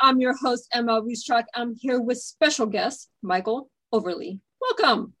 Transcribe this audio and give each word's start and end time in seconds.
I'm 0.00 0.18
your 0.18 0.34
host, 0.34 0.66
M.L. 0.72 1.02
Ruscsak. 1.02 1.44
I'm 1.54 1.74
here 1.74 2.00
with 2.00 2.18
special 2.18 2.64
guest, 2.64 3.10
Michael 3.22 3.70
Overlie. 3.92 4.40
Welcome. 4.60 5.12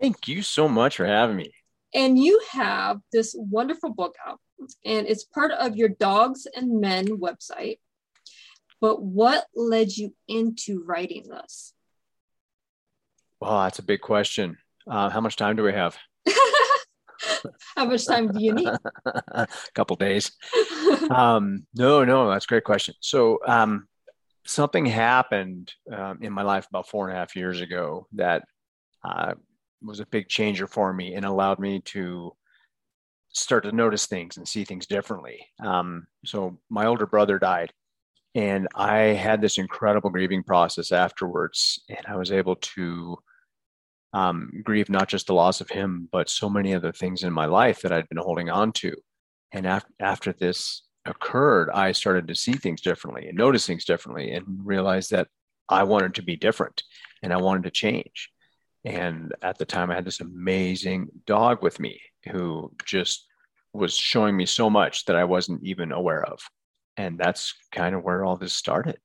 Thank 0.00 0.28
you 0.28 0.42
so 0.42 0.68
much 0.68 0.96
for 0.96 1.06
having 1.06 1.36
me. 1.36 1.52
And 1.94 2.18
you 2.18 2.42
have 2.50 3.00
this 3.10 3.34
wonderful 3.38 3.94
book 3.94 4.14
out, 4.26 4.38
and 4.84 5.06
it's 5.06 5.24
part 5.24 5.50
of 5.52 5.76
your 5.76 5.88
Dogs 5.88 6.46
and 6.54 6.78
Men 6.78 7.06
website. 7.06 7.78
But 8.82 9.02
what 9.02 9.46
led 9.54 9.96
you 9.96 10.14
into 10.28 10.84
writing 10.84 11.28
this? 11.30 11.72
Well, 13.40 13.62
that's 13.62 13.78
a 13.78 13.82
big 13.82 14.02
question. 14.02 14.58
Uh, 14.86 15.08
how 15.08 15.22
much 15.22 15.36
time 15.36 15.56
do 15.56 15.62
we 15.62 15.72
have? 15.72 15.96
how 17.76 17.84
much 17.84 18.06
time 18.06 18.28
do 18.28 18.42
you 18.42 18.52
need? 18.52 18.70
a 19.04 19.46
couple 19.74 19.96
days. 19.96 20.32
um, 21.10 21.66
no, 21.74 22.04
no, 22.04 22.30
that's 22.30 22.44
a 22.44 22.48
great 22.48 22.64
question. 22.64 22.94
So, 23.00 23.38
um, 23.46 23.88
something 24.44 24.86
happened 24.86 25.72
um, 25.92 26.18
in 26.22 26.32
my 26.32 26.42
life 26.42 26.66
about 26.68 26.88
four 26.88 27.08
and 27.08 27.16
a 27.16 27.18
half 27.18 27.34
years 27.34 27.60
ago 27.60 28.06
that 28.12 28.44
uh, 29.04 29.34
was 29.82 30.00
a 30.00 30.06
big 30.06 30.28
changer 30.28 30.66
for 30.66 30.92
me 30.92 31.14
and 31.14 31.24
allowed 31.24 31.58
me 31.58 31.80
to 31.80 32.32
start 33.30 33.64
to 33.64 33.72
notice 33.72 34.06
things 34.06 34.36
and 34.36 34.46
see 34.46 34.64
things 34.64 34.86
differently. 34.86 35.46
Um, 35.62 36.06
so, 36.24 36.58
my 36.70 36.86
older 36.86 37.06
brother 37.06 37.38
died, 37.38 37.72
and 38.34 38.68
I 38.74 38.98
had 38.98 39.40
this 39.40 39.58
incredible 39.58 40.10
grieving 40.10 40.42
process 40.42 40.92
afterwards, 40.92 41.82
and 41.88 42.04
I 42.06 42.16
was 42.16 42.32
able 42.32 42.56
to 42.56 43.16
um, 44.16 44.50
grieve 44.64 44.88
not 44.88 45.08
just 45.08 45.26
the 45.26 45.34
loss 45.34 45.60
of 45.60 45.68
him, 45.68 46.08
but 46.10 46.30
so 46.30 46.48
many 46.48 46.74
other 46.74 46.90
things 46.90 47.22
in 47.22 47.34
my 47.34 47.44
life 47.44 47.82
that 47.82 47.92
I'd 47.92 48.08
been 48.08 48.16
holding 48.16 48.48
on 48.48 48.72
to. 48.72 48.94
And 49.52 49.66
af- 49.66 49.84
after 50.00 50.32
this 50.32 50.84
occurred, 51.04 51.68
I 51.68 51.92
started 51.92 52.26
to 52.28 52.34
see 52.34 52.54
things 52.54 52.80
differently 52.80 53.28
and 53.28 53.36
notice 53.36 53.66
things 53.66 53.84
differently 53.84 54.32
and 54.32 54.46
realized 54.64 55.10
that 55.10 55.28
I 55.68 55.82
wanted 55.82 56.14
to 56.14 56.22
be 56.22 56.34
different 56.34 56.82
and 57.22 57.30
I 57.30 57.36
wanted 57.36 57.64
to 57.64 57.70
change. 57.70 58.30
And 58.86 59.34
at 59.42 59.58
the 59.58 59.66
time, 59.66 59.90
I 59.90 59.96
had 59.96 60.06
this 60.06 60.20
amazing 60.20 61.08
dog 61.26 61.62
with 61.62 61.78
me 61.78 62.00
who 62.32 62.72
just 62.86 63.26
was 63.74 63.94
showing 63.94 64.34
me 64.34 64.46
so 64.46 64.70
much 64.70 65.04
that 65.04 65.16
I 65.16 65.24
wasn't 65.24 65.62
even 65.62 65.92
aware 65.92 66.24
of. 66.24 66.40
And 66.96 67.18
that's 67.18 67.52
kind 67.70 67.94
of 67.94 68.02
where 68.02 68.24
all 68.24 68.38
this 68.38 68.54
started. 68.54 68.96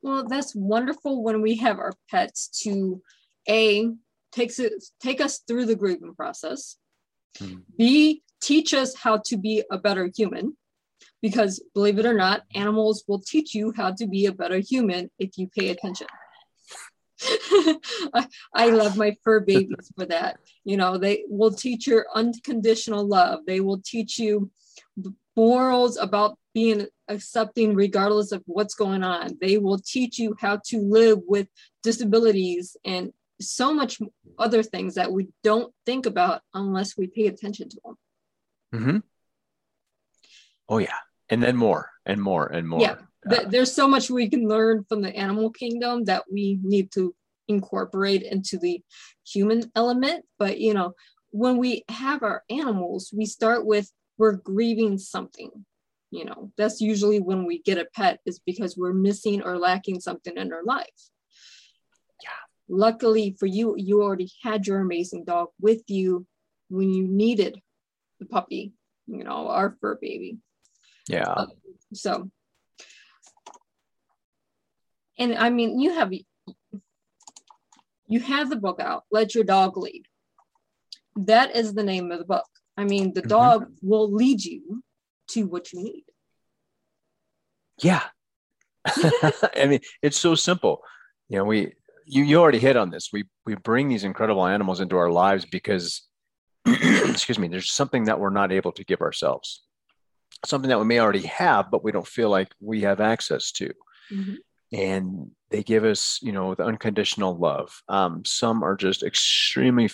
Well, 0.00 0.24
that's 0.26 0.54
wonderful 0.54 1.22
when 1.22 1.42
we 1.42 1.56
have 1.56 1.78
our 1.78 1.92
pets 2.10 2.48
to 2.62 3.02
A, 3.46 3.90
takes 4.34 4.58
it 4.58 4.72
take 5.00 5.20
us 5.20 5.40
through 5.46 5.66
the 5.66 5.76
grieving 5.76 6.14
process. 6.14 6.76
Mm-hmm. 7.38 7.60
b 7.76 8.22
teach 8.40 8.74
us 8.74 8.94
how 8.94 9.20
to 9.24 9.36
be 9.36 9.64
a 9.72 9.78
better 9.78 10.08
human 10.14 10.56
because 11.20 11.62
believe 11.74 11.98
it 11.98 12.06
or 12.06 12.14
not 12.14 12.42
animals 12.54 13.02
will 13.08 13.18
teach 13.18 13.54
you 13.54 13.72
how 13.76 13.90
to 13.92 14.06
be 14.06 14.26
a 14.26 14.32
better 14.32 14.58
human 14.58 15.10
if 15.18 15.36
you 15.36 15.48
pay 15.48 15.70
attention. 15.70 16.06
I, 18.12 18.28
I 18.54 18.70
love 18.70 18.96
my 18.96 19.16
fur 19.24 19.40
babies 19.40 19.90
for 19.96 20.06
that. 20.06 20.38
You 20.64 20.76
know 20.76 20.98
they 20.98 21.24
will 21.28 21.52
teach 21.52 21.86
you 21.86 22.04
unconditional 22.14 23.06
love. 23.06 23.40
They 23.46 23.60
will 23.60 23.80
teach 23.84 24.18
you 24.18 24.50
morals 25.36 25.96
about 25.96 26.38
being 26.52 26.86
accepting 27.08 27.74
regardless 27.74 28.32
of 28.32 28.42
what's 28.46 28.74
going 28.74 29.02
on. 29.02 29.38
They 29.40 29.58
will 29.58 29.78
teach 29.78 30.18
you 30.18 30.36
how 30.38 30.60
to 30.66 30.78
live 30.78 31.20
with 31.26 31.48
disabilities 31.82 32.76
and 32.84 33.12
so 33.40 33.74
much 33.74 34.00
other 34.38 34.62
things 34.62 34.94
that 34.94 35.12
we 35.12 35.28
don't 35.42 35.72
think 35.86 36.06
about 36.06 36.42
unless 36.52 36.96
we 36.96 37.06
pay 37.06 37.26
attention 37.26 37.68
to 37.68 37.80
them. 37.84 37.94
Mm-hmm. 38.74 38.98
Oh 40.68 40.78
yeah, 40.78 40.98
and 41.28 41.42
then 41.42 41.56
more 41.56 41.90
and 42.06 42.20
more 42.20 42.46
and 42.46 42.68
more. 42.68 42.80
Yeah, 42.80 42.96
uh, 43.30 43.44
there's 43.48 43.72
so 43.72 43.86
much 43.86 44.10
we 44.10 44.28
can 44.28 44.48
learn 44.48 44.84
from 44.88 45.02
the 45.02 45.14
animal 45.14 45.50
kingdom 45.50 46.04
that 46.04 46.24
we 46.30 46.58
need 46.62 46.90
to 46.92 47.14
incorporate 47.48 48.22
into 48.22 48.58
the 48.58 48.82
human 49.26 49.70
element. 49.76 50.24
But 50.38 50.58
you 50.58 50.74
know, 50.74 50.94
when 51.30 51.58
we 51.58 51.84
have 51.88 52.22
our 52.22 52.42
animals, 52.48 53.12
we 53.14 53.26
start 53.26 53.66
with 53.66 53.90
we're 54.16 54.32
grieving 54.32 54.98
something. 54.98 55.50
You 56.10 56.24
know, 56.24 56.52
that's 56.56 56.80
usually 56.80 57.18
when 57.18 57.44
we 57.44 57.60
get 57.62 57.78
a 57.78 57.86
pet 57.94 58.20
is 58.24 58.38
because 58.38 58.76
we're 58.76 58.92
missing 58.92 59.42
or 59.42 59.58
lacking 59.58 60.00
something 60.00 60.36
in 60.36 60.52
our 60.52 60.62
life 60.62 61.10
luckily 62.68 63.36
for 63.38 63.46
you, 63.46 63.74
you 63.76 64.02
already 64.02 64.30
had 64.42 64.66
your 64.66 64.80
amazing 64.80 65.24
dog 65.24 65.48
with 65.60 65.82
you 65.88 66.26
when 66.68 66.90
you 66.90 67.06
needed 67.06 67.60
the 68.18 68.26
puppy, 68.26 68.72
you 69.06 69.24
know, 69.24 69.48
our 69.48 69.76
fur 69.80 69.96
baby. 70.00 70.38
Yeah. 71.08 71.28
Uh, 71.28 71.46
so, 71.92 72.30
and 75.18 75.34
I 75.34 75.50
mean, 75.50 75.78
you 75.78 75.94
have 75.94 76.12
you 78.06 78.20
have 78.20 78.50
the 78.50 78.56
book 78.56 78.80
out. 78.80 79.04
Let 79.10 79.34
your 79.34 79.44
dog 79.44 79.76
lead. 79.76 80.06
That 81.16 81.54
is 81.54 81.74
the 81.74 81.84
name 81.84 82.10
of 82.10 82.18
the 82.18 82.24
book. 82.24 82.46
I 82.76 82.84
mean, 82.84 83.14
the 83.14 83.20
mm-hmm. 83.20 83.28
dog 83.28 83.66
will 83.82 84.12
lead 84.12 84.44
you 84.44 84.82
to 85.28 85.44
what 85.44 85.72
you 85.72 85.82
need. 85.82 86.04
Yeah. 87.82 88.02
I 88.86 89.66
mean, 89.66 89.80
it's 90.02 90.18
so 90.18 90.34
simple. 90.34 90.82
You 91.28 91.38
know, 91.38 91.44
we 91.44 91.72
you 92.04 92.24
you 92.24 92.40
already 92.40 92.58
hit 92.58 92.76
on 92.76 92.90
this. 92.90 93.10
We 93.12 93.24
we 93.46 93.54
bring 93.54 93.88
these 93.88 94.04
incredible 94.04 94.46
animals 94.46 94.80
into 94.80 94.96
our 94.96 95.10
lives 95.10 95.44
because 95.44 96.02
excuse 96.66 97.38
me, 97.38 97.48
there's 97.48 97.72
something 97.72 98.04
that 98.04 98.18
we're 98.18 98.30
not 98.30 98.52
able 98.52 98.72
to 98.72 98.84
give 98.84 99.00
ourselves. 99.00 99.62
Something 100.44 100.68
that 100.68 100.78
we 100.78 100.84
may 100.84 101.00
already 101.00 101.26
have, 101.26 101.70
but 101.70 101.84
we 101.84 101.92
don't 101.92 102.06
feel 102.06 102.30
like 102.30 102.48
we 102.60 102.82
have 102.82 103.00
access 103.00 103.52
to. 103.52 103.72
Mm-hmm. 104.12 104.34
And 104.72 105.30
they 105.50 105.62
give 105.62 105.84
us, 105.84 106.18
you 106.22 106.32
know, 106.32 106.54
the 106.54 106.64
unconditional 106.64 107.36
love. 107.36 107.82
Um, 107.88 108.24
some 108.24 108.62
are 108.62 108.76
just 108.76 109.02
extremely 109.02 109.88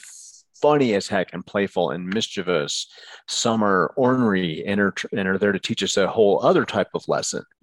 funny 0.60 0.94
as 0.94 1.08
heck 1.08 1.32
and 1.32 1.46
playful 1.46 1.90
and 1.90 2.06
mischievous. 2.06 2.86
Some 3.28 3.62
are 3.62 3.92
ornery 3.96 4.64
and 4.66 4.80
are, 4.80 4.94
and 5.12 5.28
are 5.28 5.38
there 5.38 5.52
to 5.52 5.58
teach 5.58 5.82
us 5.82 5.96
a 5.96 6.08
whole 6.08 6.40
other 6.44 6.64
type 6.64 6.88
of 6.94 7.06
lesson. 7.08 7.44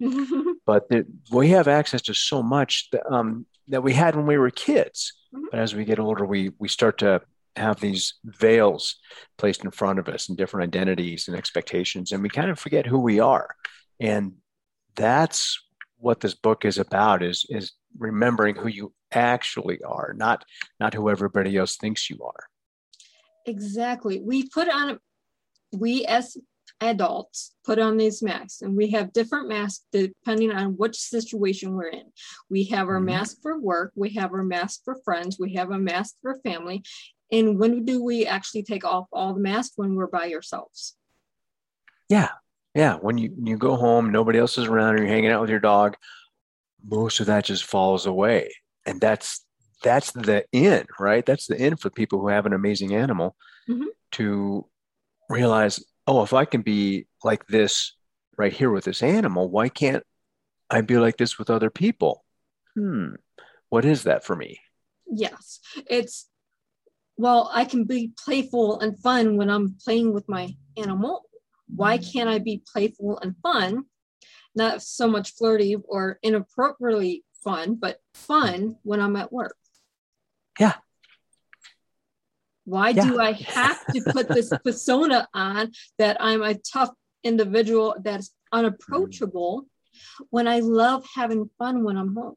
but 0.68 0.86
the, 0.90 1.06
we 1.32 1.48
have 1.48 1.66
access 1.66 2.02
to 2.02 2.12
so 2.12 2.42
much 2.42 2.90
that, 2.92 3.10
um, 3.10 3.46
that 3.68 3.82
we 3.82 3.94
had 3.94 4.14
when 4.14 4.26
we 4.26 4.36
were 4.36 4.50
kids. 4.50 5.14
Mm-hmm. 5.34 5.46
But 5.50 5.60
as 5.60 5.74
we 5.74 5.86
get 5.86 5.98
older, 5.98 6.26
we 6.26 6.52
we 6.58 6.68
start 6.68 6.98
to 6.98 7.22
have 7.56 7.80
these 7.80 8.14
veils 8.22 8.96
placed 9.38 9.64
in 9.64 9.70
front 9.70 9.98
of 9.98 10.08
us 10.08 10.28
and 10.28 10.36
different 10.36 10.68
identities 10.68 11.26
and 11.26 11.38
expectations, 11.38 12.12
and 12.12 12.22
we 12.22 12.28
kind 12.28 12.50
of 12.50 12.58
forget 12.58 12.84
who 12.84 12.98
we 12.98 13.18
are. 13.18 13.48
And 13.98 14.34
that's 14.94 15.58
what 15.96 16.20
this 16.20 16.34
book 16.34 16.66
is 16.66 16.76
about 16.76 17.22
is 17.22 17.46
is 17.48 17.72
remembering 17.96 18.54
who 18.54 18.68
you 18.68 18.92
actually 19.10 19.78
are, 19.82 20.12
not 20.14 20.44
not 20.78 20.92
who 20.92 21.08
everybody 21.08 21.56
else 21.56 21.78
thinks 21.78 22.10
you 22.10 22.18
are. 22.22 22.44
Exactly. 23.46 24.20
We 24.20 24.46
put 24.50 24.68
on 24.68 24.98
we 25.72 26.04
as 26.04 26.36
adults 26.80 27.54
put 27.64 27.78
on 27.78 27.96
these 27.96 28.22
masks 28.22 28.62
and 28.62 28.76
we 28.76 28.90
have 28.90 29.12
different 29.12 29.48
masks 29.48 29.84
depending 29.90 30.52
on 30.52 30.76
which 30.76 30.96
situation 30.96 31.74
we're 31.74 31.88
in 31.88 32.04
we 32.48 32.64
have 32.64 32.88
our 32.88 32.96
mm-hmm. 32.96 33.06
mask 33.06 33.38
for 33.42 33.58
work 33.58 33.92
we 33.96 34.10
have 34.10 34.32
our 34.32 34.44
mask 34.44 34.82
for 34.84 34.96
friends 35.04 35.38
we 35.40 35.54
have 35.54 35.70
a 35.70 35.78
mask 35.78 36.14
for 36.22 36.38
family 36.44 36.82
and 37.32 37.58
when 37.58 37.84
do 37.84 38.02
we 38.02 38.26
actually 38.26 38.62
take 38.62 38.84
off 38.84 39.06
all 39.12 39.34
the 39.34 39.40
masks 39.40 39.72
when 39.76 39.94
we're 39.94 40.06
by 40.06 40.32
ourselves 40.32 40.96
yeah 42.08 42.30
yeah 42.74 42.94
when 42.94 43.18
you 43.18 43.34
you 43.42 43.56
go 43.56 43.74
home 43.74 44.12
nobody 44.12 44.38
else 44.38 44.56
is 44.56 44.66
around 44.66 44.90
and 44.90 45.00
you're 45.00 45.14
hanging 45.14 45.30
out 45.30 45.40
with 45.40 45.50
your 45.50 45.58
dog 45.58 45.96
most 46.84 47.18
of 47.18 47.26
that 47.26 47.44
just 47.44 47.64
falls 47.64 48.06
away 48.06 48.52
and 48.86 49.00
that's 49.00 49.44
that's 49.82 50.12
the 50.12 50.44
end 50.52 50.86
right 51.00 51.26
that's 51.26 51.46
the 51.46 51.58
end 51.58 51.80
for 51.80 51.90
people 51.90 52.20
who 52.20 52.28
have 52.28 52.46
an 52.46 52.52
amazing 52.52 52.94
animal 52.94 53.34
mm-hmm. 53.68 53.86
to 54.12 54.64
realize 55.28 55.84
oh, 56.08 56.22
if 56.22 56.32
I 56.32 56.46
can 56.46 56.62
be 56.62 57.06
like 57.22 57.46
this 57.46 57.94
right 58.38 58.52
here 58.52 58.70
with 58.70 58.84
this 58.84 59.02
animal, 59.02 59.50
why 59.50 59.68
can't 59.68 60.02
I 60.70 60.80
be 60.80 60.96
like 60.96 61.18
this 61.18 61.38
with 61.38 61.50
other 61.50 61.70
people? 61.70 62.24
Hmm, 62.74 63.10
what 63.68 63.84
is 63.84 64.04
that 64.04 64.24
for 64.24 64.34
me? 64.34 64.58
Yes, 65.06 65.60
it's 65.88 66.28
well, 67.18 67.50
I 67.52 67.64
can 67.64 67.84
be 67.84 68.12
playful 68.24 68.80
and 68.80 68.98
fun 69.00 69.36
when 69.36 69.50
I'm 69.50 69.76
playing 69.84 70.14
with 70.14 70.28
my 70.28 70.54
animal. 70.76 71.24
Why 71.66 71.98
can't 71.98 72.28
I 72.28 72.38
be 72.38 72.62
playful 72.72 73.18
and 73.20 73.34
fun? 73.42 73.84
Not 74.54 74.82
so 74.82 75.08
much 75.08 75.34
flirty 75.34 75.76
or 75.76 76.18
inappropriately 76.22 77.24
fun, 77.44 77.74
but 77.74 77.98
fun 78.14 78.76
when 78.82 79.00
I'm 79.00 79.16
at 79.16 79.32
work. 79.32 79.56
Yeah, 80.58 80.74
why 82.68 82.90
yeah. 82.90 83.04
do 83.04 83.20
I 83.20 83.32
have 83.32 83.84
to 83.86 84.02
put 84.12 84.28
this 84.28 84.52
persona 84.64 85.26
on 85.32 85.72
that 85.98 86.18
I'm 86.20 86.42
a 86.42 86.54
tough 86.54 86.90
individual 87.24 87.96
that's 88.02 88.34
unapproachable 88.52 89.66
when 90.30 90.46
I 90.46 90.60
love 90.60 91.06
having 91.14 91.48
fun 91.58 91.84
when 91.84 91.96
I'm 91.96 92.14
home? 92.14 92.34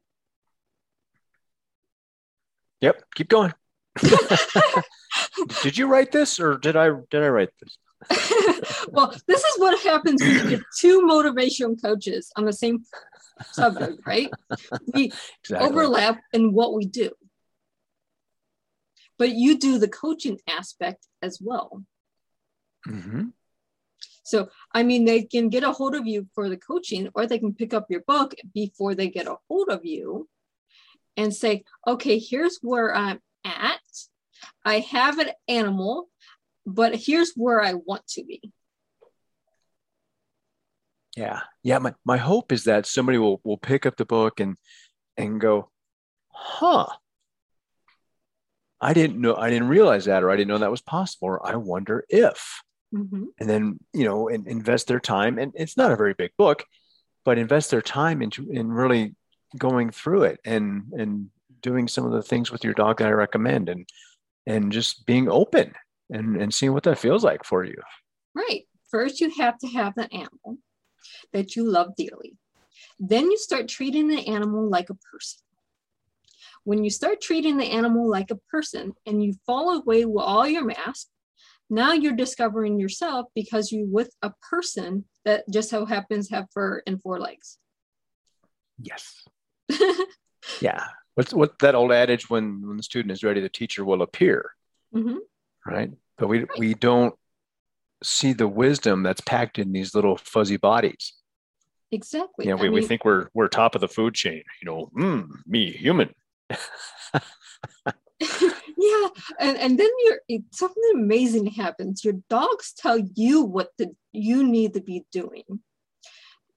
Yep, 2.80 3.02
keep 3.14 3.28
going. 3.28 3.52
did 5.62 5.76
you 5.76 5.86
write 5.86 6.10
this 6.12 6.40
or 6.40 6.56
did 6.56 6.76
I 6.76 6.90
did 7.10 7.22
I 7.22 7.28
write 7.28 7.50
this? 7.60 7.76
well, 8.90 9.14
this 9.28 9.40
is 9.40 9.58
what 9.58 9.78
happens 9.82 10.22
when 10.22 10.32
you 10.32 10.50
get 10.56 10.60
two 10.78 11.02
motivational 11.02 11.80
coaches 11.80 12.32
on 12.36 12.46
the 12.46 12.52
same 12.52 12.82
subject, 13.52 14.00
right? 14.06 14.30
We 14.92 15.12
exactly. 15.44 15.68
overlap 15.68 16.20
in 16.32 16.52
what 16.52 16.74
we 16.74 16.86
do. 16.86 17.10
But 19.18 19.30
you 19.30 19.58
do 19.58 19.78
the 19.78 19.88
coaching 19.88 20.38
aspect 20.48 21.06
as 21.20 21.38
well. 21.40 21.84
Mm-hmm. 22.88 23.28
So, 24.24 24.48
I 24.72 24.82
mean, 24.82 25.04
they 25.04 25.22
can 25.22 25.48
get 25.48 25.64
a 25.64 25.72
hold 25.72 25.94
of 25.94 26.06
you 26.06 26.28
for 26.34 26.48
the 26.48 26.56
coaching, 26.56 27.08
or 27.14 27.26
they 27.26 27.38
can 27.38 27.54
pick 27.54 27.74
up 27.74 27.86
your 27.90 28.02
book 28.02 28.34
before 28.54 28.94
they 28.94 29.08
get 29.08 29.26
a 29.26 29.36
hold 29.48 29.68
of 29.68 29.84
you 29.84 30.28
and 31.16 31.34
say, 31.34 31.64
okay, 31.86 32.18
here's 32.18 32.58
where 32.62 32.94
I'm 32.94 33.20
at. 33.44 33.80
I 34.64 34.80
have 34.80 35.18
an 35.18 35.30
animal, 35.48 36.08
but 36.64 36.94
here's 36.94 37.32
where 37.34 37.60
I 37.60 37.74
want 37.74 38.06
to 38.08 38.24
be. 38.24 38.52
Yeah. 41.16 41.40
Yeah. 41.62 41.78
My, 41.78 41.94
my 42.04 42.16
hope 42.16 42.52
is 42.52 42.64
that 42.64 42.86
somebody 42.86 43.18
will, 43.18 43.40
will 43.44 43.58
pick 43.58 43.84
up 43.84 43.96
the 43.96 44.06
book 44.06 44.40
and, 44.40 44.56
and 45.16 45.40
go, 45.40 45.70
huh, 46.28 46.86
I 48.82 48.92
didn't 48.92 49.20
know, 49.20 49.36
I 49.36 49.48
didn't 49.48 49.68
realize 49.68 50.06
that, 50.06 50.24
or 50.24 50.30
I 50.30 50.36
didn't 50.36 50.48
know 50.48 50.58
that 50.58 50.70
was 50.70 50.82
possible, 50.82 51.28
or 51.28 51.46
I 51.46 51.54
wonder 51.54 52.04
if. 52.08 52.62
Mm-hmm. 52.92 53.24
And 53.38 53.48
then, 53.48 53.78
you 53.94 54.04
know, 54.04 54.28
and 54.28 54.46
invest 54.46 54.88
their 54.88 55.00
time. 55.00 55.38
And 55.38 55.52
it's 55.54 55.76
not 55.76 55.92
a 55.92 55.96
very 55.96 56.14
big 56.14 56.32
book, 56.36 56.64
but 57.24 57.38
invest 57.38 57.70
their 57.70 57.80
time 57.80 58.20
into 58.20 58.50
in 58.50 58.70
really 58.70 59.14
going 59.56 59.90
through 59.90 60.24
it 60.24 60.40
and 60.44 60.84
and 60.92 61.28
doing 61.60 61.86
some 61.86 62.04
of 62.04 62.12
the 62.12 62.22
things 62.22 62.50
with 62.50 62.64
your 62.64 62.74
dog 62.74 62.98
that 62.98 63.08
I 63.08 63.12
recommend 63.12 63.68
and 63.68 63.88
and 64.46 64.72
just 64.72 65.06
being 65.06 65.28
open 65.28 65.72
and, 66.10 66.40
and 66.40 66.52
seeing 66.52 66.72
what 66.72 66.82
that 66.82 66.98
feels 66.98 67.22
like 67.22 67.44
for 67.44 67.64
you. 67.64 67.76
Right. 68.34 68.64
First, 68.90 69.20
you 69.20 69.30
have 69.38 69.56
to 69.58 69.68
have 69.68 69.96
an 69.96 70.08
animal 70.12 70.58
that 71.32 71.54
you 71.54 71.64
love 71.64 71.94
dearly. 71.96 72.36
Then 72.98 73.30
you 73.30 73.38
start 73.38 73.68
treating 73.68 74.08
the 74.08 74.26
animal 74.26 74.68
like 74.68 74.90
a 74.90 74.94
person. 74.94 75.40
When 76.64 76.84
you 76.84 76.90
start 76.90 77.20
treating 77.20 77.56
the 77.56 77.70
animal 77.70 78.08
like 78.08 78.30
a 78.30 78.38
person 78.50 78.92
and 79.06 79.22
you 79.22 79.34
fall 79.46 79.76
away 79.76 80.04
with 80.04 80.22
all 80.22 80.46
your 80.46 80.64
masks, 80.64 81.08
now 81.68 81.92
you're 81.92 82.14
discovering 82.14 82.78
yourself 82.78 83.26
because 83.34 83.72
you're 83.72 83.86
with 83.86 84.14
a 84.22 84.32
person 84.50 85.06
that 85.24 85.44
just 85.50 85.70
so 85.70 85.86
happens 85.86 86.30
have 86.30 86.46
fur 86.52 86.82
and 86.86 87.00
four 87.00 87.18
legs. 87.18 87.58
Yes. 88.78 89.24
yeah. 90.60 90.84
What's 91.14 91.32
what 91.32 91.58
that 91.60 91.74
old 91.74 91.92
adage 91.92 92.28
when 92.30 92.66
when 92.66 92.76
the 92.76 92.82
student 92.82 93.12
is 93.12 93.24
ready, 93.24 93.40
the 93.40 93.48
teacher 93.48 93.84
will 93.84 94.02
appear. 94.02 94.50
Mm-hmm. 94.94 95.18
Right. 95.66 95.90
But 96.18 96.28
we 96.28 96.40
right. 96.40 96.58
we 96.58 96.74
don't 96.74 97.14
see 98.02 98.32
the 98.32 98.48
wisdom 98.48 99.02
that's 99.02 99.20
packed 99.20 99.58
in 99.58 99.72
these 99.72 99.94
little 99.94 100.16
fuzzy 100.16 100.56
bodies. 100.56 101.14
Exactly. 101.90 102.46
Yeah, 102.46 102.52
you 102.52 102.56
know, 102.56 102.62
we, 102.62 102.68
mean, 102.68 102.74
we 102.74 102.86
think 102.86 103.04
we're 103.04 103.28
we're 103.34 103.48
top 103.48 103.74
of 103.74 103.80
the 103.80 103.88
food 103.88 104.14
chain. 104.14 104.42
You 104.60 104.66
know, 104.66 104.90
mm, 104.96 105.28
me 105.46 105.70
human. 105.70 106.14
yeah, 108.20 109.08
and 109.40 109.56
and 109.58 109.78
then 109.78 109.88
you're 110.04 110.40
something 110.52 110.82
amazing 110.94 111.46
happens. 111.46 112.04
Your 112.04 112.14
dogs 112.28 112.72
tell 112.76 112.98
you 113.14 113.42
what 113.42 113.70
the 113.78 113.94
you 114.12 114.44
need 114.46 114.74
to 114.74 114.80
be 114.80 115.04
doing. 115.12 115.60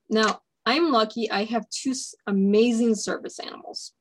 Now, 0.10 0.42
I'm 0.66 0.92
lucky. 0.92 1.30
I 1.30 1.44
have 1.46 1.70
two 1.70 1.94
amazing 2.28 2.96
service 2.96 3.40
animals. 3.40 3.94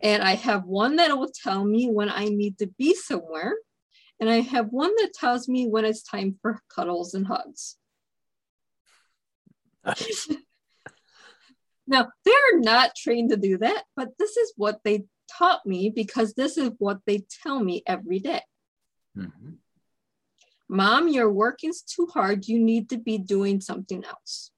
And 0.00 0.22
I 0.22 0.34
have 0.34 0.64
one 0.64 0.96
that 0.96 1.16
will 1.16 1.30
tell 1.42 1.64
me 1.64 1.88
when 1.88 2.08
I 2.10 2.26
need 2.26 2.58
to 2.58 2.66
be 2.66 2.94
somewhere. 2.94 3.54
And 4.20 4.30
I 4.30 4.40
have 4.40 4.68
one 4.68 4.92
that 4.96 5.12
tells 5.14 5.48
me 5.48 5.66
when 5.66 5.84
it's 5.84 6.02
time 6.02 6.38
for 6.40 6.60
cuddles 6.68 7.14
and 7.14 7.26
hugs. 7.26 7.76
Nice. 9.84 10.28
now, 11.86 12.08
they're 12.24 12.60
not 12.60 12.96
trained 12.96 13.30
to 13.30 13.36
do 13.36 13.58
that, 13.58 13.84
but 13.96 14.10
this 14.18 14.36
is 14.36 14.52
what 14.56 14.80
they 14.84 15.04
taught 15.30 15.64
me 15.66 15.90
because 15.90 16.34
this 16.34 16.56
is 16.56 16.70
what 16.78 16.98
they 17.06 17.24
tell 17.42 17.60
me 17.62 17.82
every 17.86 18.18
day. 18.18 18.42
Mm-hmm. 19.16 19.50
Mom, 20.68 21.08
you're 21.08 21.30
working 21.30 21.72
too 21.86 22.08
hard. 22.12 22.48
You 22.48 22.58
need 22.58 22.88
to 22.90 22.98
be 22.98 23.18
doing 23.18 23.60
something 23.60 24.02
else. 24.04 24.50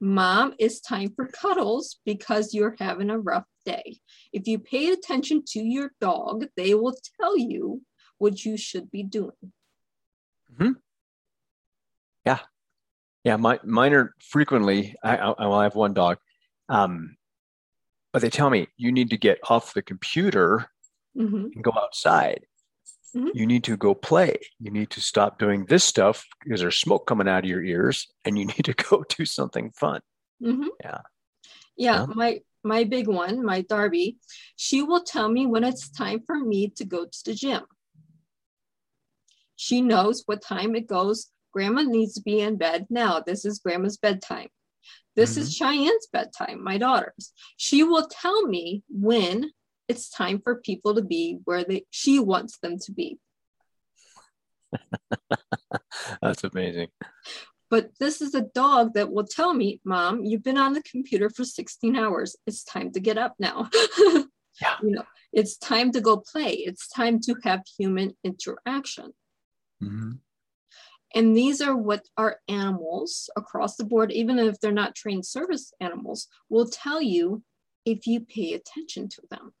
Mom, 0.00 0.54
it's 0.58 0.80
time 0.80 1.12
for 1.14 1.26
cuddles 1.26 1.98
because 2.04 2.54
you're 2.54 2.76
having 2.78 3.10
a 3.10 3.18
rough 3.18 3.46
day. 3.64 3.98
If 4.32 4.46
you 4.46 4.58
pay 4.58 4.90
attention 4.90 5.42
to 5.48 5.60
your 5.60 5.92
dog, 6.00 6.46
they 6.56 6.74
will 6.74 6.96
tell 7.20 7.36
you 7.36 7.82
what 8.18 8.44
you 8.44 8.56
should 8.56 8.90
be 8.90 9.02
doing. 9.02 9.52
Mm-hmm. 10.52 10.72
Yeah. 12.24 12.40
Yeah. 13.26 13.36
My, 13.36 13.58
mine 13.64 13.92
are 13.92 14.14
frequently, 14.20 14.94
I, 15.02 15.16
I, 15.16 15.34
well, 15.40 15.54
I 15.54 15.64
have 15.64 15.74
one 15.74 15.94
dog, 15.94 16.18
um, 16.68 17.16
but 18.12 18.22
they 18.22 18.30
tell 18.30 18.50
me 18.50 18.68
you 18.76 18.92
need 18.92 19.10
to 19.10 19.16
get 19.16 19.40
off 19.50 19.74
the 19.74 19.82
computer 19.82 20.70
mm-hmm. 21.18 21.48
and 21.52 21.64
go 21.64 21.72
outside. 21.76 22.46
Mm-hmm. 23.16 23.30
You 23.34 23.46
need 23.46 23.64
to 23.64 23.76
go 23.76 23.94
play. 23.94 24.36
You 24.60 24.70
need 24.70 24.90
to 24.90 25.00
stop 25.00 25.40
doing 25.40 25.64
this 25.64 25.82
stuff 25.82 26.24
because 26.44 26.60
there's 26.60 26.78
smoke 26.78 27.08
coming 27.08 27.26
out 27.26 27.42
of 27.42 27.50
your 27.50 27.64
ears, 27.64 28.06
and 28.24 28.38
you 28.38 28.44
need 28.52 28.64
to 28.64 28.74
go 28.74 29.04
do 29.08 29.24
something 29.24 29.72
fun. 29.72 30.02
Mm-hmm. 30.40 30.68
Yeah. 30.84 31.00
Yeah. 31.76 32.06
My 32.06 32.40
my 32.62 32.84
big 32.84 33.08
one, 33.08 33.44
my 33.44 33.62
Darby, 33.62 34.18
she 34.56 34.82
will 34.82 35.02
tell 35.02 35.28
me 35.28 35.46
when 35.46 35.64
it's 35.64 35.88
time 35.88 36.20
for 36.26 36.38
me 36.38 36.68
to 36.76 36.84
go 36.84 37.06
to 37.06 37.24
the 37.24 37.34
gym. 37.34 37.62
She 39.56 39.80
knows 39.80 40.22
what 40.26 40.42
time 40.42 40.76
it 40.76 40.86
goes. 40.86 41.28
Grandma 41.56 41.80
needs 41.80 42.12
to 42.12 42.20
be 42.20 42.40
in 42.40 42.56
bed 42.56 42.86
now. 42.90 43.18
This 43.18 43.46
is 43.46 43.60
Grandma's 43.60 43.96
bedtime. 43.96 44.48
This 45.14 45.32
mm-hmm. 45.32 45.40
is 45.40 45.56
Cheyenne's 45.56 46.06
bedtime, 46.12 46.62
my 46.62 46.76
daughter's. 46.76 47.32
She 47.56 47.82
will 47.82 48.06
tell 48.08 48.46
me 48.46 48.82
when 48.90 49.52
it's 49.88 50.10
time 50.10 50.42
for 50.44 50.60
people 50.60 50.94
to 50.96 51.00
be 51.00 51.38
where 51.46 51.64
they 51.64 51.86
she 51.88 52.18
wants 52.18 52.58
them 52.58 52.78
to 52.80 52.92
be. 52.92 53.18
That's 56.20 56.44
amazing. 56.44 56.88
But 57.70 57.88
this 57.98 58.20
is 58.20 58.34
a 58.34 58.42
dog 58.42 58.92
that 58.92 59.10
will 59.10 59.26
tell 59.26 59.54
me, 59.54 59.80
Mom, 59.82 60.26
you've 60.26 60.44
been 60.44 60.58
on 60.58 60.74
the 60.74 60.82
computer 60.82 61.30
for 61.30 61.46
16 61.46 61.96
hours. 61.96 62.36
It's 62.46 62.64
time 62.64 62.92
to 62.92 63.00
get 63.00 63.16
up 63.16 63.34
now. 63.38 63.70
yeah. 64.60 64.76
You 64.82 64.90
know, 64.90 65.04
it's 65.32 65.56
time 65.56 65.90
to 65.92 66.02
go 66.02 66.18
play. 66.18 66.52
It's 66.52 66.86
time 66.86 67.18
to 67.20 67.34
have 67.44 67.62
human 67.78 68.14
interaction. 68.22 69.14
Mm-hmm. 69.82 70.12
And 71.16 71.36
these 71.36 71.62
are 71.62 71.74
what 71.74 72.06
our 72.18 72.36
animals 72.46 73.30
across 73.36 73.76
the 73.76 73.84
board, 73.84 74.12
even 74.12 74.38
if 74.38 74.60
they're 74.60 74.70
not 74.70 74.94
trained 74.94 75.24
service 75.24 75.72
animals, 75.80 76.28
will 76.50 76.68
tell 76.68 77.00
you 77.00 77.42
if 77.86 78.06
you 78.06 78.20
pay 78.20 78.52
attention 78.52 79.08
to 79.08 79.22
them. 79.30 79.54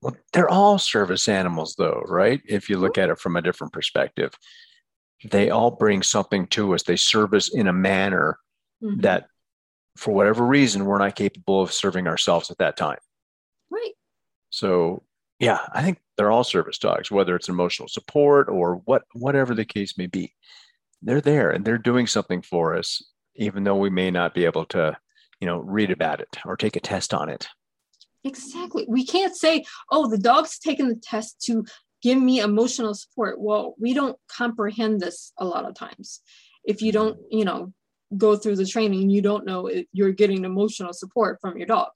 Well, 0.00 0.16
they're 0.32 0.48
all 0.48 0.78
service 0.78 1.28
animals, 1.28 1.74
though, 1.76 2.02
right? 2.08 2.40
If 2.48 2.70
you 2.70 2.78
look 2.78 2.96
at 2.96 3.10
it 3.10 3.18
from 3.18 3.36
a 3.36 3.42
different 3.42 3.74
perspective, 3.74 4.32
they 5.30 5.50
all 5.50 5.72
bring 5.72 6.02
something 6.02 6.46
to 6.48 6.74
us. 6.74 6.84
They 6.84 6.96
serve 6.96 7.34
us 7.34 7.54
in 7.54 7.68
a 7.68 7.72
manner 7.72 8.38
mm-hmm. 8.82 9.00
that, 9.00 9.26
for 9.98 10.14
whatever 10.14 10.46
reason, 10.46 10.86
we're 10.86 10.98
not 10.98 11.16
capable 11.16 11.60
of 11.60 11.70
serving 11.70 12.06
ourselves 12.06 12.50
at 12.50 12.56
that 12.58 12.78
time. 12.78 12.96
Right. 13.70 13.92
So, 14.48 15.02
yeah, 15.38 15.58
I 15.70 15.82
think 15.82 15.98
they're 16.20 16.30
all 16.30 16.44
service 16.44 16.76
dogs, 16.76 17.10
whether 17.10 17.34
it's 17.34 17.48
emotional 17.48 17.88
support 17.88 18.50
or 18.50 18.82
what, 18.84 19.04
whatever 19.14 19.54
the 19.54 19.64
case 19.64 19.96
may 19.96 20.06
be. 20.06 20.34
They're 21.00 21.22
there 21.22 21.48
and 21.50 21.64
they're 21.64 21.78
doing 21.78 22.06
something 22.06 22.42
for 22.42 22.76
us, 22.76 23.02
even 23.36 23.64
though 23.64 23.76
we 23.76 23.88
may 23.88 24.10
not 24.10 24.34
be 24.34 24.44
able 24.44 24.66
to, 24.66 24.98
you 25.40 25.46
know, 25.46 25.56
read 25.56 25.90
about 25.90 26.20
it 26.20 26.28
or 26.44 26.58
take 26.58 26.76
a 26.76 26.80
test 26.80 27.14
on 27.14 27.30
it. 27.30 27.48
Exactly. 28.22 28.84
We 28.86 29.06
can't 29.06 29.34
say, 29.34 29.64
oh, 29.90 30.10
the 30.10 30.18
dog's 30.18 30.58
taken 30.58 30.88
the 30.90 31.00
test 31.02 31.40
to 31.46 31.64
give 32.02 32.20
me 32.20 32.40
emotional 32.40 32.92
support. 32.92 33.40
Well, 33.40 33.74
we 33.80 33.94
don't 33.94 34.18
comprehend 34.28 35.00
this 35.00 35.32
a 35.38 35.46
lot 35.46 35.64
of 35.64 35.74
times. 35.74 36.20
If 36.64 36.82
you 36.82 36.92
don't, 36.92 37.16
mm-hmm. 37.16 37.38
you 37.38 37.46
know, 37.46 37.72
go 38.14 38.36
through 38.36 38.56
the 38.56 38.66
training, 38.66 39.08
you 39.08 39.22
don't 39.22 39.46
know 39.46 39.70
you're 39.94 40.12
getting 40.12 40.44
emotional 40.44 40.92
support 40.92 41.38
from 41.40 41.56
your 41.56 41.66
dog. 41.66 41.88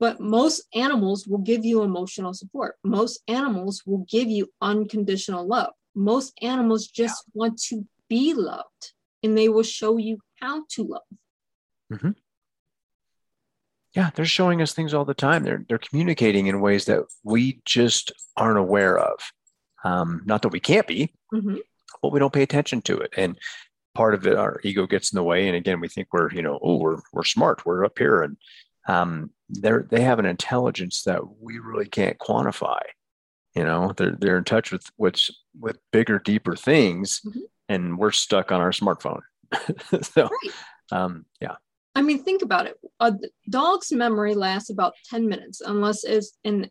But 0.00 0.20
most 0.20 0.62
animals 0.74 1.26
will 1.26 1.38
give 1.38 1.64
you 1.64 1.82
emotional 1.82 2.32
support. 2.32 2.76
Most 2.84 3.22
animals 3.26 3.82
will 3.84 4.06
give 4.08 4.28
you 4.28 4.48
unconditional 4.60 5.46
love. 5.46 5.72
Most 5.94 6.32
animals 6.40 6.86
just 6.86 7.24
yeah. 7.26 7.32
want 7.34 7.58
to 7.68 7.84
be 8.08 8.34
loved 8.34 8.92
and 9.22 9.36
they 9.36 9.48
will 9.48 9.64
show 9.64 9.96
you 9.96 10.18
how 10.40 10.64
to 10.70 10.84
love. 10.84 11.02
Mm-hmm 11.92 12.10
yeah 13.94 14.10
they're 14.14 14.24
showing 14.24 14.62
us 14.62 14.72
things 14.72 14.94
all 14.94 15.04
the 15.04 15.14
time 15.14 15.42
they're 15.42 15.64
they're 15.68 15.78
communicating 15.78 16.46
in 16.46 16.60
ways 16.60 16.84
that 16.84 17.04
we 17.24 17.60
just 17.64 18.12
aren't 18.36 18.58
aware 18.58 18.98
of 18.98 19.18
um, 19.84 20.22
not 20.24 20.42
that 20.42 20.48
we 20.48 20.60
can't 20.60 20.86
be 20.86 21.12
mm-hmm. 21.34 21.56
but 22.02 22.12
we 22.12 22.18
don't 22.18 22.32
pay 22.32 22.42
attention 22.42 22.80
to 22.82 22.98
it 22.98 23.12
and 23.16 23.38
part 23.94 24.14
of 24.14 24.26
it 24.26 24.36
our 24.36 24.60
ego 24.62 24.86
gets 24.86 25.12
in 25.12 25.16
the 25.16 25.22
way 25.22 25.48
and 25.48 25.56
again 25.56 25.80
we 25.80 25.88
think 25.88 26.08
we're 26.12 26.30
you 26.32 26.42
know 26.42 26.58
oh 26.62 26.76
we're 26.76 27.00
we're 27.12 27.24
smart 27.24 27.64
we're 27.66 27.84
up 27.84 27.98
here 27.98 28.22
and 28.22 28.36
um, 28.86 29.30
they're 29.50 29.86
they 29.90 30.02
have 30.02 30.18
an 30.18 30.26
intelligence 30.26 31.02
that 31.04 31.20
we 31.40 31.58
really 31.58 31.86
can't 31.86 32.18
quantify 32.18 32.80
you 33.54 33.64
know 33.64 33.92
they're 33.96 34.16
they're 34.18 34.38
in 34.38 34.44
touch 34.44 34.70
with 34.72 34.84
what's 34.96 35.30
with 35.58 35.78
bigger, 35.90 36.18
deeper 36.18 36.54
things, 36.54 37.20
Mhm. 37.26 37.40
and 37.68 37.98
we're 37.98 38.12
stuck 38.12 38.52
on 38.52 38.60
our 38.60 38.70
smartphone. 38.70 39.22
so, 40.02 40.28
Right. 40.28 40.52
um, 40.92 41.24
yeah, 41.40 41.56
I 41.96 42.02
mean, 42.02 42.22
think 42.22 42.42
about 42.42 42.66
it. 42.66 42.78
A 43.00 43.14
dog's 43.50 43.90
memory 43.90 44.34
lasts 44.34 44.70
about 44.70 44.92
10 45.10 45.26
minutes, 45.26 45.60
unless 45.60 46.04
it's 46.04 46.38
in 46.44 46.70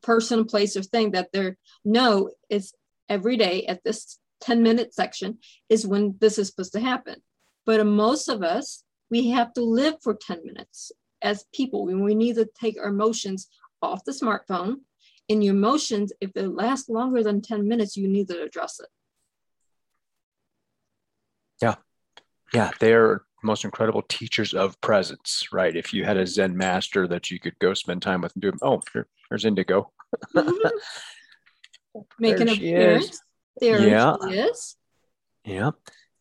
person, 0.00 0.44
place, 0.46 0.76
or 0.76 0.82
thing 0.82 1.10
that 1.10 1.32
they 1.32 1.54
know 1.84 2.30
is 2.48 2.72
every 3.10 3.36
day 3.36 3.66
at 3.66 3.82
this 3.84 4.18
10 4.40 4.62
minute 4.62 4.94
section 4.94 5.38
is 5.68 5.86
when 5.86 6.14
this 6.20 6.38
is 6.38 6.46
supposed 6.48 6.72
to 6.72 6.80
happen. 6.80 7.20
But 7.66 7.84
most 7.86 8.28
of 8.28 8.42
us, 8.42 8.84
we 9.10 9.28
have 9.30 9.52
to 9.54 9.62
live 9.62 9.96
for 10.02 10.14
10 10.14 10.40
minutes 10.44 10.92
as 11.22 11.44
people. 11.52 11.84
We, 11.84 11.94
we 11.94 12.14
need 12.14 12.36
to 12.36 12.48
take 12.60 12.78
our 12.80 12.88
emotions 12.88 13.48
off 13.82 14.04
the 14.04 14.12
smartphone. 14.12 14.76
In 15.28 15.42
your 15.42 15.54
emotions, 15.54 16.12
if 16.20 16.30
it 16.36 16.48
lasts 16.48 16.88
longer 16.88 17.22
than 17.22 17.42
10 17.42 17.68
minutes, 17.68 17.96
you 17.96 18.08
need 18.08 18.28
to 18.28 18.42
address 18.42 18.80
it. 18.80 18.88
yeah, 21.60 21.74
Yeah. 22.54 22.70
they're 22.80 23.22
most 23.42 23.64
incredible 23.64 24.02
teachers 24.08 24.54
of 24.54 24.80
presence, 24.80 25.48
right? 25.52 25.76
If 25.76 25.92
you 25.94 26.04
had 26.04 26.16
a 26.16 26.26
Zen 26.26 26.56
master 26.56 27.06
that 27.08 27.30
you 27.30 27.38
could 27.38 27.58
go 27.60 27.74
spend 27.74 28.02
time 28.02 28.20
with 28.22 28.32
and 28.34 28.42
do, 28.42 28.52
oh, 28.62 28.80
here, 28.92 29.06
there's 29.28 29.44
Indigo. 29.44 29.92
Make 32.18 32.40
an 32.40 32.48
appearance. 32.48 33.04
is. 33.10 33.20
There 33.60 33.86
Yeah. 33.86 34.16
she 34.28 34.38
is. 34.38 34.76
Yeah. 35.44 35.70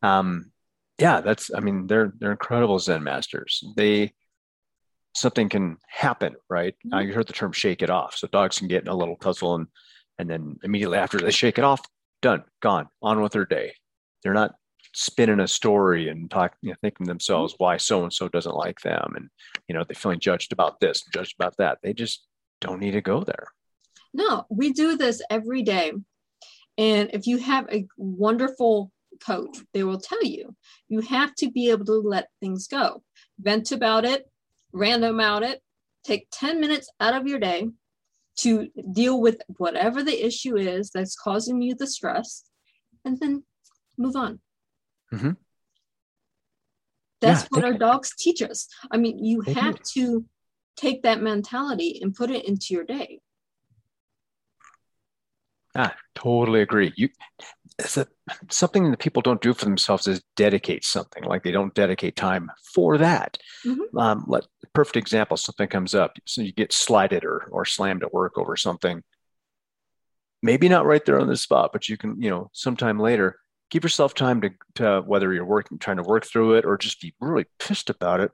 Um, 0.02 0.52
yeah, 1.00 1.22
that's 1.22 1.52
I 1.54 1.60
mean, 1.60 1.88
they're 1.88 2.12
they're 2.18 2.32
incredible 2.32 2.80
Zen 2.80 3.04
masters. 3.04 3.64
They 3.76 4.14
something 5.18 5.50
can 5.50 5.78
happen, 5.88 6.36
right? 6.50 6.76
Uh, 6.94 7.00
you 7.00 7.14
heard 7.14 7.28
the 7.28 7.34
term 7.34 7.52
shake 7.52 7.82
it 7.82 7.90
off. 7.90 8.16
So 8.16 8.28
dogs 8.28 8.60
can 8.60 8.68
get 8.68 8.84
in 8.84 8.88
a 8.88 8.96
little 8.96 9.18
tussle 9.18 9.56
and 9.56 9.68
and 10.20 10.30
then 10.30 10.58
immediately 10.64 10.98
after 10.98 11.20
they 11.20 11.30
shake 11.30 11.60
it 11.60 11.64
off, 11.64 11.82
done, 12.24 12.44
gone, 12.60 12.88
on 13.04 13.22
with 13.22 13.34
their 13.34 13.46
day. 13.46 13.74
They're 14.24 14.34
not 14.34 14.56
spinning 14.96 15.40
a 15.40 15.48
story 15.48 16.10
and 16.10 16.30
talking, 16.30 16.58
you 16.64 16.70
know, 16.72 16.76
thinking 16.82 17.06
to 17.06 17.12
themselves 17.12 17.54
why 17.60 17.78
so 17.78 18.02
and 18.02 18.12
so 18.12 18.28
doesn't 18.28 18.56
like 18.56 18.80
them 18.82 19.14
and 19.16 19.30
you 19.68 19.76
know, 19.76 19.84
they're 19.84 19.96
feeling 19.96 20.20
judged 20.20 20.54
about 20.54 20.80
this, 20.80 21.04
judged 21.14 21.36
about 21.38 21.56
that. 21.58 21.78
They 21.84 21.94
just 21.94 22.26
don't 22.62 22.80
need 22.80 22.92
to 22.92 23.02
go 23.02 23.24
there. 23.24 23.48
No, 24.14 24.46
we 24.50 24.74
do 24.74 24.98
this 24.98 25.22
every 25.30 25.62
day. 25.62 25.92
And 26.80 27.10
if 27.14 27.28
you 27.28 27.38
have 27.38 27.68
a 27.72 27.88
wonderful 27.98 28.92
coach, 29.24 29.58
they 29.74 29.84
will 29.84 30.00
tell 30.00 30.24
you 30.24 30.56
you 30.90 31.02
have 31.02 31.36
to 31.36 31.52
be 31.52 31.70
able 31.70 31.86
to 31.86 31.94
let 31.94 32.30
things 32.40 32.68
go, 32.68 33.04
vent 33.40 33.72
about 33.72 34.06
it, 34.06 34.26
random 34.72 35.20
out 35.20 35.44
it, 35.44 35.62
take 36.04 36.28
10 36.32 36.60
minutes 36.60 36.90
out 37.00 37.14
of 37.14 37.28
your 37.28 37.40
day 37.40 37.70
to 38.40 38.70
deal 38.92 39.20
with 39.20 39.42
whatever 39.58 40.04
the 40.04 40.26
issue 40.26 40.56
is 40.58 40.92
that's 40.92 41.16
causing 41.16 41.62
you 41.62 41.74
the 41.76 41.88
stress, 41.88 42.44
and 43.04 43.20
then 43.20 43.44
move 43.98 44.16
on. 44.16 44.40
Mhm. 45.12 45.38
That's 47.20 47.44
Yeah, 47.44 47.48
what 47.50 47.64
our 47.64 47.74
dogs 47.74 48.14
teach 48.16 48.42
us. 48.44 48.68
I 48.92 48.98
mean, 48.98 49.24
you 49.24 49.42
They 49.42 49.54
do. 49.56 49.60
have 49.60 49.82
to 49.94 50.26
take 50.76 51.02
that 51.02 51.22
mentality 51.22 52.00
and 52.02 52.14
put 52.14 52.30
it 52.30 52.46
into 52.46 52.76
your 52.76 52.84
day. 52.84 53.22
Ah, 55.76 55.96
totally 56.16 56.62
agree. 56.62 56.94
You 56.96 57.10
it's 57.80 57.98
a, 57.98 58.08
something 58.50 58.90
that 58.92 59.00
people 59.00 59.22
don't 59.22 59.42
do 59.42 59.54
for 59.54 59.66
themselves 59.66 60.08
is 60.08 60.22
dedicate 60.36 60.84
something. 60.84 61.24
Like 61.24 61.44
they 61.44 61.52
don't 61.52 61.74
dedicate 61.76 62.16
time 62.16 62.52
for 62.74 62.98
that. 62.98 63.38
Mhm. 63.66 63.94
Um, 63.96 64.26
let 64.28 64.48
perfect 64.74 64.98
example. 64.98 65.38
Something 65.38 65.68
comes 65.68 65.94
up, 65.94 66.18
so 66.26 66.42
you 66.42 66.52
get 66.52 66.74
slided 66.74 67.24
or 67.24 67.48
or 67.52 67.66
slammed 67.66 68.04
at 68.04 68.14
work 68.14 68.38
over 68.38 68.56
something. 68.56 69.04
Maybe 70.42 70.70
not 70.70 70.86
right 70.86 71.04
there 71.06 71.20
on 71.20 71.28
the 71.28 71.38
spot, 71.38 71.72
but 71.74 71.90
you 71.90 71.98
can, 71.98 72.22
you 72.22 72.30
know, 72.30 72.50
sometime 72.54 73.00
later, 73.00 73.40
give 73.70 73.84
yourself 73.84 74.14
time 74.14 74.42
to, 74.42 74.52
to 74.76 75.02
whether 75.06 75.34
you're 75.34 75.46
working, 75.46 75.80
trying 75.80 75.98
to 75.98 76.04
work 76.04 76.26
through 76.26 76.54
it, 76.56 76.66
or 76.66 76.78
just 76.78 77.02
be 77.02 77.14
really 77.20 77.46
pissed 77.60 77.90
about 77.90 78.20
it. 78.20 78.32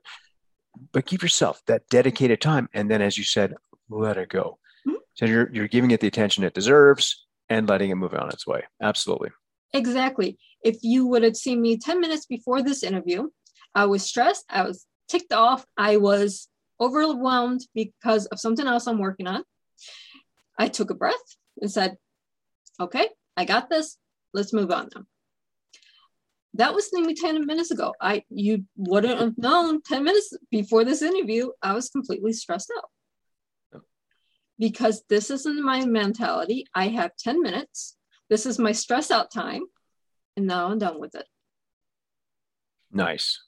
But 0.92 1.06
give 1.06 1.22
yourself 1.22 1.62
that 1.66 1.88
dedicated 1.88 2.40
time, 2.40 2.68
and 2.74 2.90
then, 2.90 3.00
as 3.02 3.16
you 3.18 3.24
said, 3.24 3.54
let 3.88 4.16
it 4.16 4.28
go. 4.28 4.58
Mhm. 4.86 4.96
So 5.14 5.26
you're 5.26 5.50
you're 5.52 5.68
giving 5.68 5.90
it 5.90 6.00
the 6.00 6.06
attention 6.06 6.44
it 6.44 6.54
deserves 6.54 7.23
and 7.48 7.68
letting 7.68 7.90
it 7.90 7.96
move 7.96 8.14
on 8.14 8.28
its 8.30 8.46
way. 8.46 8.62
Absolutely. 8.82 9.30
Exactly. 9.72 10.38
If 10.62 10.78
you 10.82 11.06
would 11.06 11.22
have 11.22 11.36
seen 11.36 11.60
me 11.60 11.76
10 11.76 12.00
minutes 12.00 12.26
before 12.26 12.62
this 12.62 12.82
interview, 12.82 13.28
I 13.74 13.86
was 13.86 14.04
stressed, 14.04 14.44
I 14.48 14.62
was 14.62 14.86
ticked 15.08 15.32
off, 15.32 15.66
I 15.76 15.96
was 15.96 16.48
overwhelmed 16.80 17.60
because 17.74 18.26
of 18.26 18.40
something 18.40 18.66
else 18.66 18.86
I'm 18.86 18.98
working 18.98 19.26
on. 19.26 19.42
I 20.58 20.68
took 20.68 20.90
a 20.90 20.94
breath 20.94 21.14
and 21.60 21.70
said, 21.70 21.96
Okay, 22.80 23.08
I 23.36 23.44
got 23.44 23.70
this. 23.70 23.98
Let's 24.32 24.52
move 24.52 24.70
on 24.70 24.88
now. 24.94 25.02
That 26.54 26.74
was 26.74 26.88
maybe 26.92 27.14
10 27.14 27.46
minutes 27.46 27.70
ago. 27.72 27.94
I 28.00 28.22
you 28.30 28.64
wouldn't 28.76 29.20
have 29.20 29.38
known 29.38 29.82
10 29.82 30.04
minutes 30.04 30.32
before 30.50 30.84
this 30.84 31.02
interview, 31.02 31.50
I 31.62 31.72
was 31.72 31.90
completely 31.90 32.32
stressed 32.32 32.72
out. 32.76 32.90
Because 34.58 35.02
this 35.08 35.30
isn't 35.30 35.64
my 35.64 35.84
mentality. 35.84 36.66
I 36.74 36.88
have 36.88 37.16
10 37.18 37.42
minutes. 37.42 37.96
This 38.30 38.46
is 38.46 38.58
my 38.58 38.72
stress 38.72 39.10
out 39.10 39.32
time. 39.32 39.62
And 40.36 40.46
now 40.46 40.68
I'm 40.68 40.78
done 40.78 41.00
with 41.00 41.14
it. 41.14 41.26
Nice. 42.92 43.40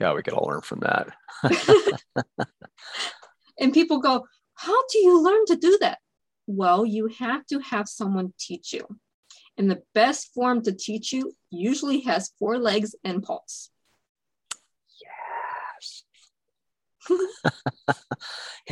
Yeah, 0.00 0.14
we 0.14 0.22
could 0.22 0.34
all 0.34 0.48
learn 0.48 0.62
from 0.62 0.80
that. 0.80 1.08
And 3.60 3.74
people 3.74 4.00
go, 4.00 4.26
How 4.54 4.86
do 4.90 4.98
you 4.98 5.22
learn 5.22 5.44
to 5.46 5.56
do 5.56 5.78
that? 5.82 5.98
Well, 6.46 6.84
you 6.84 7.08
have 7.18 7.46
to 7.46 7.60
have 7.60 7.88
someone 7.88 8.32
teach 8.38 8.72
you. 8.72 8.86
And 9.56 9.70
the 9.70 9.82
best 9.94 10.32
form 10.34 10.62
to 10.62 10.72
teach 10.72 11.12
you 11.12 11.36
usually 11.50 12.00
has 12.00 12.32
four 12.38 12.58
legs 12.58 12.94
and 13.04 13.22
paws. 13.22 13.70
Yes. 15.78 16.04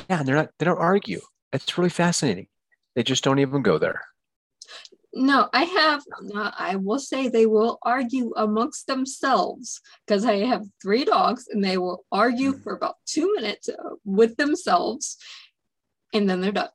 yeah, 0.09 0.19
and 0.21 0.27
they're 0.27 0.37
not 0.37 0.51
they 0.59 0.65
don't 0.65 0.79
argue. 0.79 1.21
It's 1.53 1.79
really 1.79 1.91
fascinating. 1.91 2.49
They 2.95 3.03
just 3.03 3.25
don't 3.25 3.39
even 3.39 3.63
go 3.63 3.79
there. 3.79 4.03
No, 5.15 5.49
I 5.53 5.65
have, 5.65 6.05
no, 6.21 6.51
I 6.57 6.77
will 6.77 6.99
say 6.99 7.29
they 7.29 7.47
will 7.47 7.79
argue 7.83 8.33
amongst 8.37 8.87
themselves 8.87 9.81
because 10.07 10.25
I 10.25 10.37
have 10.45 10.67
three 10.83 11.05
dogs 11.05 11.49
and 11.51 11.65
they 11.65 11.79
will 11.79 12.05
argue 12.13 12.53
Mm. 12.53 12.63
for 12.63 12.75
about 12.75 12.97
two 13.07 13.33
minutes 13.35 13.69
uh, 13.71 13.75
with 14.05 14.37
themselves 14.37 15.17
and 16.13 16.29
then 16.29 16.41
they're 16.41 16.53
done. 16.53 16.69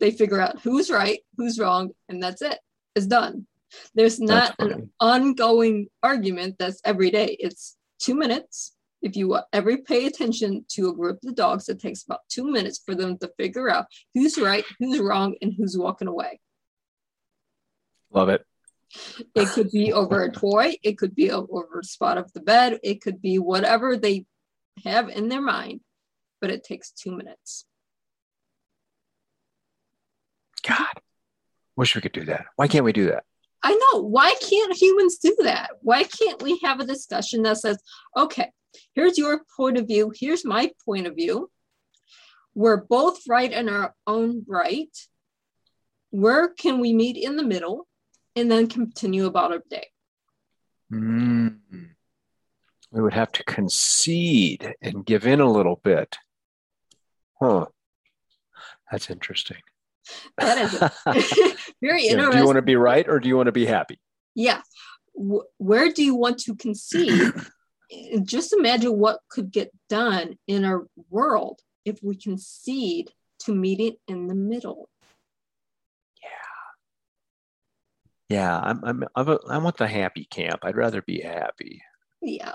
They 0.00 0.10
figure 0.10 0.40
out 0.40 0.60
who's 0.62 0.90
right, 0.90 1.20
who's 1.36 1.58
wrong, 1.58 1.90
and 2.08 2.22
that's 2.22 2.42
it. 2.42 2.58
It's 2.96 3.06
done. 3.06 3.46
There's 3.94 4.18
not 4.18 4.54
an 4.58 4.90
ongoing 4.98 5.88
argument 6.02 6.56
that's 6.58 6.80
every 6.84 7.10
day. 7.10 7.36
It's 7.38 7.76
two 8.00 8.14
minutes. 8.14 8.74
If 9.02 9.16
you 9.16 9.36
ever 9.52 9.76
pay 9.78 10.06
attention 10.06 10.64
to 10.70 10.88
a 10.88 10.94
group 10.94 11.18
of 11.26 11.34
dogs, 11.34 11.68
it 11.68 11.80
takes 11.80 12.04
about 12.04 12.20
two 12.28 12.50
minutes 12.50 12.80
for 12.84 12.94
them 12.94 13.18
to 13.18 13.32
figure 13.36 13.68
out 13.68 13.86
who's 14.14 14.38
right, 14.38 14.64
who's 14.78 15.00
wrong, 15.00 15.34
and 15.42 15.52
who's 15.56 15.76
walking 15.76 16.08
away. 16.08 16.40
Love 18.12 18.28
it. 18.28 18.46
It 19.34 19.48
could 19.48 19.70
be 19.70 19.92
over 19.92 20.22
a 20.22 20.30
toy, 20.30 20.74
it 20.82 20.98
could 20.98 21.14
be 21.14 21.30
over 21.30 21.80
a 21.80 21.84
spot 21.84 22.18
of 22.18 22.32
the 22.32 22.40
bed, 22.40 22.78
it 22.82 23.00
could 23.00 23.22
be 23.22 23.38
whatever 23.38 23.96
they 23.96 24.26
have 24.84 25.08
in 25.08 25.28
their 25.28 25.40
mind, 25.40 25.80
but 26.40 26.50
it 26.50 26.62
takes 26.62 26.90
two 26.90 27.16
minutes. 27.16 27.64
God, 30.62 31.00
wish 31.74 31.94
we 31.94 32.02
could 32.02 32.12
do 32.12 32.26
that. 32.26 32.44
Why 32.56 32.68
can't 32.68 32.84
we 32.84 32.92
do 32.92 33.06
that? 33.06 33.24
I 33.62 33.72
know. 33.72 34.02
Why 34.02 34.34
can't 34.48 34.76
humans 34.76 35.18
do 35.18 35.34
that? 35.40 35.70
Why 35.80 36.04
can't 36.04 36.42
we 36.42 36.60
have 36.62 36.80
a 36.80 36.86
discussion 36.86 37.42
that 37.42 37.58
says, 37.58 37.78
okay, 38.16 38.50
here's 38.94 39.18
your 39.18 39.42
point 39.56 39.78
of 39.78 39.86
view, 39.86 40.12
here's 40.14 40.44
my 40.44 40.70
point 40.84 41.06
of 41.06 41.14
view. 41.14 41.50
We're 42.54 42.84
both 42.84 43.20
right 43.28 43.50
in 43.50 43.68
our 43.68 43.94
own 44.06 44.44
right. 44.46 44.94
Where 46.10 46.48
can 46.48 46.80
we 46.80 46.92
meet 46.92 47.16
in 47.16 47.36
the 47.36 47.42
middle 47.42 47.86
and 48.36 48.50
then 48.50 48.66
continue 48.66 49.26
about 49.26 49.52
our 49.52 49.62
day? 49.70 49.88
Mm. 50.92 51.58
We 52.90 53.00
would 53.00 53.14
have 53.14 53.32
to 53.32 53.44
concede 53.44 54.74
and 54.82 55.06
give 55.06 55.26
in 55.26 55.40
a 55.40 55.50
little 55.50 55.80
bit. 55.82 56.18
Huh. 57.40 57.66
That's 58.90 59.08
interesting. 59.08 59.62
That 60.36 60.58
is 60.58 60.72
very 61.80 62.06
interesting. 62.06 62.32
do 62.32 62.38
you 62.38 62.44
want 62.44 62.56
to 62.56 62.62
be 62.62 62.76
right 62.76 63.08
or 63.08 63.18
do 63.18 63.28
you 63.28 63.36
want 63.36 63.46
to 63.46 63.52
be 63.52 63.64
happy? 63.64 63.98
yeah 64.34 64.60
where 65.14 65.92
do 65.92 66.04
you 66.04 66.14
want 66.14 66.38
to 66.38 66.54
concede 66.54 67.32
just 68.22 68.52
imagine 68.52 68.98
what 68.98 69.20
could 69.28 69.50
get 69.50 69.70
done 69.88 70.38
in 70.46 70.64
our 70.64 70.86
world 71.10 71.60
if 71.84 71.98
we 72.02 72.16
concede 72.16 73.10
to 73.40 73.54
meeting 73.54 73.96
in 74.08 74.28
the 74.28 74.34
middle 74.34 74.88
Yeah, 78.28 78.36
Yeah, 78.36 78.58
I'm, 78.58 78.84
I'm, 78.84 79.04
I'm 79.16 79.28
a, 79.28 79.38
I 79.48 79.58
want 79.58 79.76
the 79.76 79.88
happy 79.88 80.24
camp. 80.24 80.60
I'd 80.62 80.76
rather 80.76 81.02
be 81.02 81.20
happy. 81.20 81.82
yeah 82.20 82.54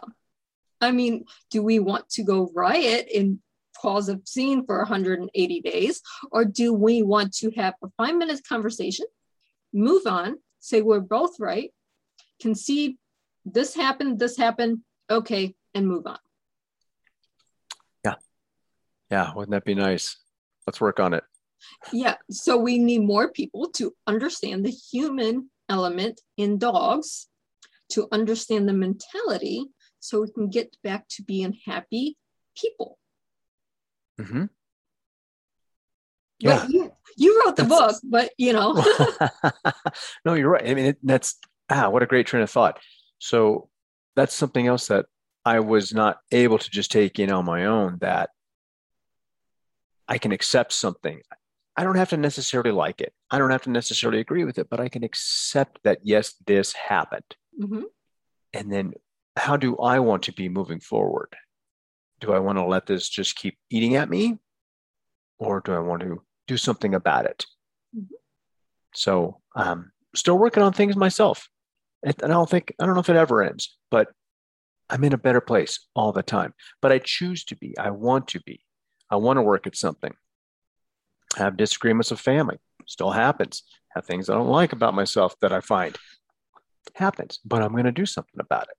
i 0.79 0.91
mean 0.91 1.25
do 1.49 1.61
we 1.61 1.79
want 1.79 2.07
to 2.09 2.23
go 2.23 2.49
riot 2.55 3.07
and 3.13 3.39
cause 3.81 4.09
a 4.09 4.19
scene 4.25 4.65
for 4.65 4.77
180 4.77 5.61
days 5.61 6.01
or 6.31 6.45
do 6.45 6.73
we 6.73 7.03
want 7.03 7.33
to 7.33 7.51
have 7.51 7.73
a 7.83 7.87
five 7.97 8.15
minute 8.15 8.39
conversation 8.47 9.05
move 9.73 10.07
on 10.07 10.37
say 10.59 10.81
we're 10.81 10.99
both 10.99 11.39
right, 11.39 11.71
concede 12.41 12.97
this 13.45 13.73
happened, 13.73 14.19
this 14.19 14.37
happened, 14.37 14.79
okay, 15.09 15.55
and 15.73 15.87
move 15.87 16.05
on. 16.05 16.19
Yeah. 18.03 18.15
Yeah. 19.11 19.33
Wouldn't 19.33 19.51
that 19.51 19.65
be 19.65 19.75
nice? 19.75 20.17
Let's 20.65 20.81
work 20.81 20.99
on 20.99 21.13
it. 21.13 21.23
Yeah. 21.91 22.15
So 22.29 22.57
we 22.57 22.77
need 22.77 23.01
more 23.01 23.31
people 23.31 23.69
to 23.71 23.93
understand 24.05 24.65
the 24.65 24.71
human 24.71 25.49
element 25.69 26.21
in 26.37 26.57
dogs, 26.57 27.27
to 27.91 28.07
understand 28.11 28.67
the 28.67 28.73
mentality, 28.73 29.65
so 29.99 30.21
we 30.21 30.31
can 30.31 30.49
get 30.49 30.75
back 30.83 31.07
to 31.09 31.23
being 31.23 31.57
happy 31.65 32.17
people. 32.55 32.97
Mm-hmm. 34.19 34.45
Yeah. 36.39 36.67
you, 36.67 36.91
you 37.17 37.41
wrote 37.43 37.55
the 37.55 37.63
that's, 37.63 37.99
book, 37.99 38.01
but 38.03 38.31
you 38.37 38.53
know. 38.53 38.73
no, 40.25 40.33
you're 40.35 40.49
right. 40.49 40.67
I 40.67 40.73
mean, 40.73 40.85
it, 40.85 40.97
that's 41.01 41.37
ah, 41.69 41.89
what 41.89 42.03
a 42.03 42.07
great 42.07 42.27
train 42.27 42.43
of 42.43 42.49
thought. 42.49 42.79
So 43.19 43.69
that's 44.17 44.33
something 44.33 44.67
else 44.67 44.87
that 44.87 45.05
I 45.45 45.61
was 45.61 45.93
not 45.93 46.17
able 46.31 46.57
to 46.57 46.69
just 46.69 46.91
take 46.91 47.19
in 47.19 47.31
on 47.31 47.45
my 47.45 47.65
own. 47.65 47.99
That 48.01 48.31
I 50.07 50.17
can 50.17 50.33
accept 50.33 50.73
something. 50.73 51.21
I 51.77 51.83
don't 51.83 51.95
have 51.95 52.09
to 52.09 52.17
necessarily 52.17 52.71
like 52.71 52.99
it. 52.99 53.13
I 53.31 53.37
don't 53.37 53.51
have 53.51 53.61
to 53.63 53.69
necessarily 53.69 54.19
agree 54.19 54.43
with 54.43 54.57
it, 54.57 54.67
but 54.69 54.81
I 54.81 54.89
can 54.89 55.03
accept 55.03 55.79
that 55.83 55.99
yes, 56.03 56.35
this 56.45 56.73
happened. 56.73 57.35
Mm-hmm. 57.61 57.83
And 58.53 58.73
then, 58.73 58.93
how 59.37 59.55
do 59.55 59.77
I 59.77 59.99
want 59.99 60.23
to 60.23 60.33
be 60.33 60.49
moving 60.49 60.81
forward? 60.81 61.35
Do 62.19 62.33
I 62.33 62.39
want 62.39 62.57
to 62.57 62.65
let 62.65 62.87
this 62.87 63.07
just 63.07 63.37
keep 63.37 63.57
eating 63.69 63.95
at 63.95 64.09
me, 64.09 64.39
or 65.37 65.61
do 65.61 65.71
I 65.71 65.79
want 65.79 66.01
to 66.01 66.21
do 66.47 66.57
something 66.57 66.95
about 66.95 67.25
it. 67.25 67.45
Mm-hmm. 67.95 68.15
So, 68.93 69.41
um, 69.55 69.91
still 70.15 70.39
working 70.39 70.63
on 70.63 70.73
things 70.73 70.95
myself. 70.95 71.49
And 72.03 72.15
I 72.23 72.27
don't 72.27 72.49
think, 72.49 72.73
I 72.79 72.85
don't 72.85 72.93
know 72.93 73.01
if 73.01 73.09
it 73.09 73.15
ever 73.15 73.43
ends, 73.43 73.75
but 73.89 74.09
I'm 74.89 75.03
in 75.03 75.13
a 75.13 75.17
better 75.17 75.41
place 75.41 75.87
all 75.95 76.11
the 76.11 76.23
time. 76.23 76.53
But 76.81 76.91
I 76.91 76.99
choose 76.99 77.43
to 77.45 77.55
be, 77.55 77.77
I 77.77 77.89
want 77.89 78.27
to 78.29 78.39
be. 78.41 78.61
I 79.09 79.15
want 79.15 79.37
to 79.37 79.41
work 79.41 79.67
at 79.67 79.75
something. 79.75 80.13
have 81.37 81.57
disagreements 81.57 82.11
with 82.11 82.19
family, 82.19 82.57
still 82.85 83.11
happens. 83.11 83.63
Have 83.89 84.05
things 84.05 84.29
I 84.29 84.33
don't 84.33 84.47
like 84.47 84.73
about 84.73 84.93
myself 84.93 85.35
that 85.41 85.51
I 85.51 85.61
find 85.61 85.97
happens, 86.95 87.39
but 87.43 87.61
I'm 87.61 87.71
going 87.71 87.85
to 87.85 87.91
do 87.91 88.05
something 88.05 88.39
about 88.39 88.67
it. 88.69 88.77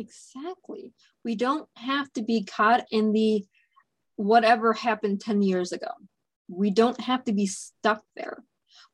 Exactly. 0.00 0.94
We 1.24 1.34
don't 1.34 1.68
have 1.76 2.12
to 2.12 2.22
be 2.22 2.44
caught 2.44 2.86
in 2.90 3.12
the 3.12 3.44
whatever 4.16 4.72
happened 4.72 5.20
10 5.20 5.42
years 5.42 5.72
ago. 5.72 5.90
We 6.48 6.70
don't 6.70 7.00
have 7.00 7.24
to 7.24 7.32
be 7.32 7.46
stuck 7.46 8.02
there. 8.16 8.42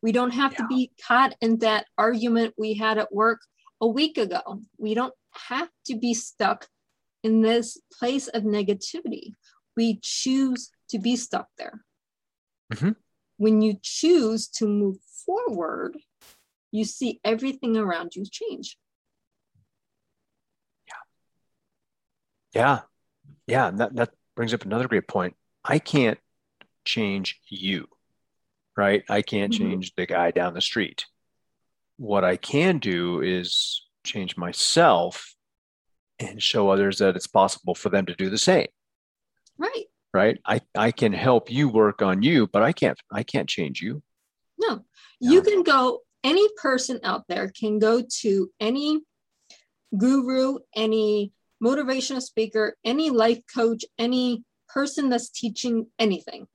We 0.04 0.12
don't 0.12 0.32
have 0.32 0.52
yeah. 0.52 0.58
to 0.58 0.66
be 0.66 0.90
caught 1.08 1.34
in 1.40 1.60
that 1.60 1.86
argument 1.96 2.52
we 2.58 2.74
had 2.74 2.98
at 2.98 3.10
work 3.10 3.40
a 3.80 3.88
week 3.88 4.18
ago. 4.18 4.60
We 4.76 4.92
don't 4.92 5.14
have 5.48 5.70
to 5.86 5.96
be 5.96 6.12
stuck 6.12 6.68
in 7.22 7.40
this 7.40 7.80
place 7.98 8.28
of 8.28 8.42
negativity. 8.42 9.32
We 9.78 9.98
choose 10.02 10.70
to 10.90 10.98
be 10.98 11.16
stuck 11.16 11.48
there. 11.56 11.80
Mm-hmm. 12.74 12.90
When 13.38 13.62
you 13.62 13.78
choose 13.80 14.46
to 14.58 14.68
move 14.68 14.98
forward, 15.24 15.96
you 16.70 16.84
see 16.84 17.18
everything 17.24 17.78
around 17.78 18.14
you 18.14 18.26
change. 18.30 18.76
Yeah. 22.54 22.60
Yeah. 22.60 22.80
Yeah. 23.46 23.70
That, 23.70 23.96
that, 23.96 24.10
brings 24.36 24.52
up 24.52 24.66
another 24.66 24.88
great 24.88 25.08
point. 25.08 25.34
I 25.64 25.78
can't 25.78 26.18
change 26.84 27.40
you, 27.48 27.88
right? 28.76 29.04
I 29.08 29.22
can't 29.22 29.52
mm-hmm. 29.52 29.70
change 29.70 29.94
the 29.94 30.06
guy 30.06 30.30
down 30.30 30.54
the 30.54 30.60
street. 30.60 31.06
What 31.96 32.24
I 32.24 32.36
can 32.36 32.78
do 32.78 33.20
is 33.20 33.82
change 34.04 34.36
myself 34.36 35.34
and 36.18 36.42
show 36.42 36.68
others 36.68 36.98
that 36.98 37.16
it's 37.16 37.26
possible 37.26 37.74
for 37.74 37.88
them 37.88 38.06
to 38.06 38.14
do 38.14 38.30
the 38.30 38.38
same. 38.38 38.66
Right. 39.58 39.84
Right. 40.12 40.38
I, 40.46 40.60
I 40.76 40.90
can 40.92 41.12
help 41.12 41.50
you 41.50 41.68
work 41.68 42.02
on 42.02 42.22
you, 42.22 42.46
but 42.46 42.62
I 42.62 42.72
can't 42.72 42.98
I 43.10 43.22
can't 43.24 43.48
change 43.48 43.80
you. 43.80 44.02
No. 44.58 44.84
You 45.20 45.42
can 45.42 45.62
go 45.62 46.00
any 46.24 46.48
person 46.56 46.98
out 47.04 47.28
there 47.28 47.50
can 47.50 47.78
go 47.78 48.02
to 48.20 48.50
any 48.58 49.00
guru, 49.96 50.58
any 50.74 51.32
motivational 51.62 52.22
speaker, 52.22 52.76
any 52.84 53.10
life 53.10 53.40
coach, 53.54 53.84
any 53.98 54.42
person 54.68 55.10
that's 55.10 55.28
teaching 55.28 55.86
anything. 55.98 56.46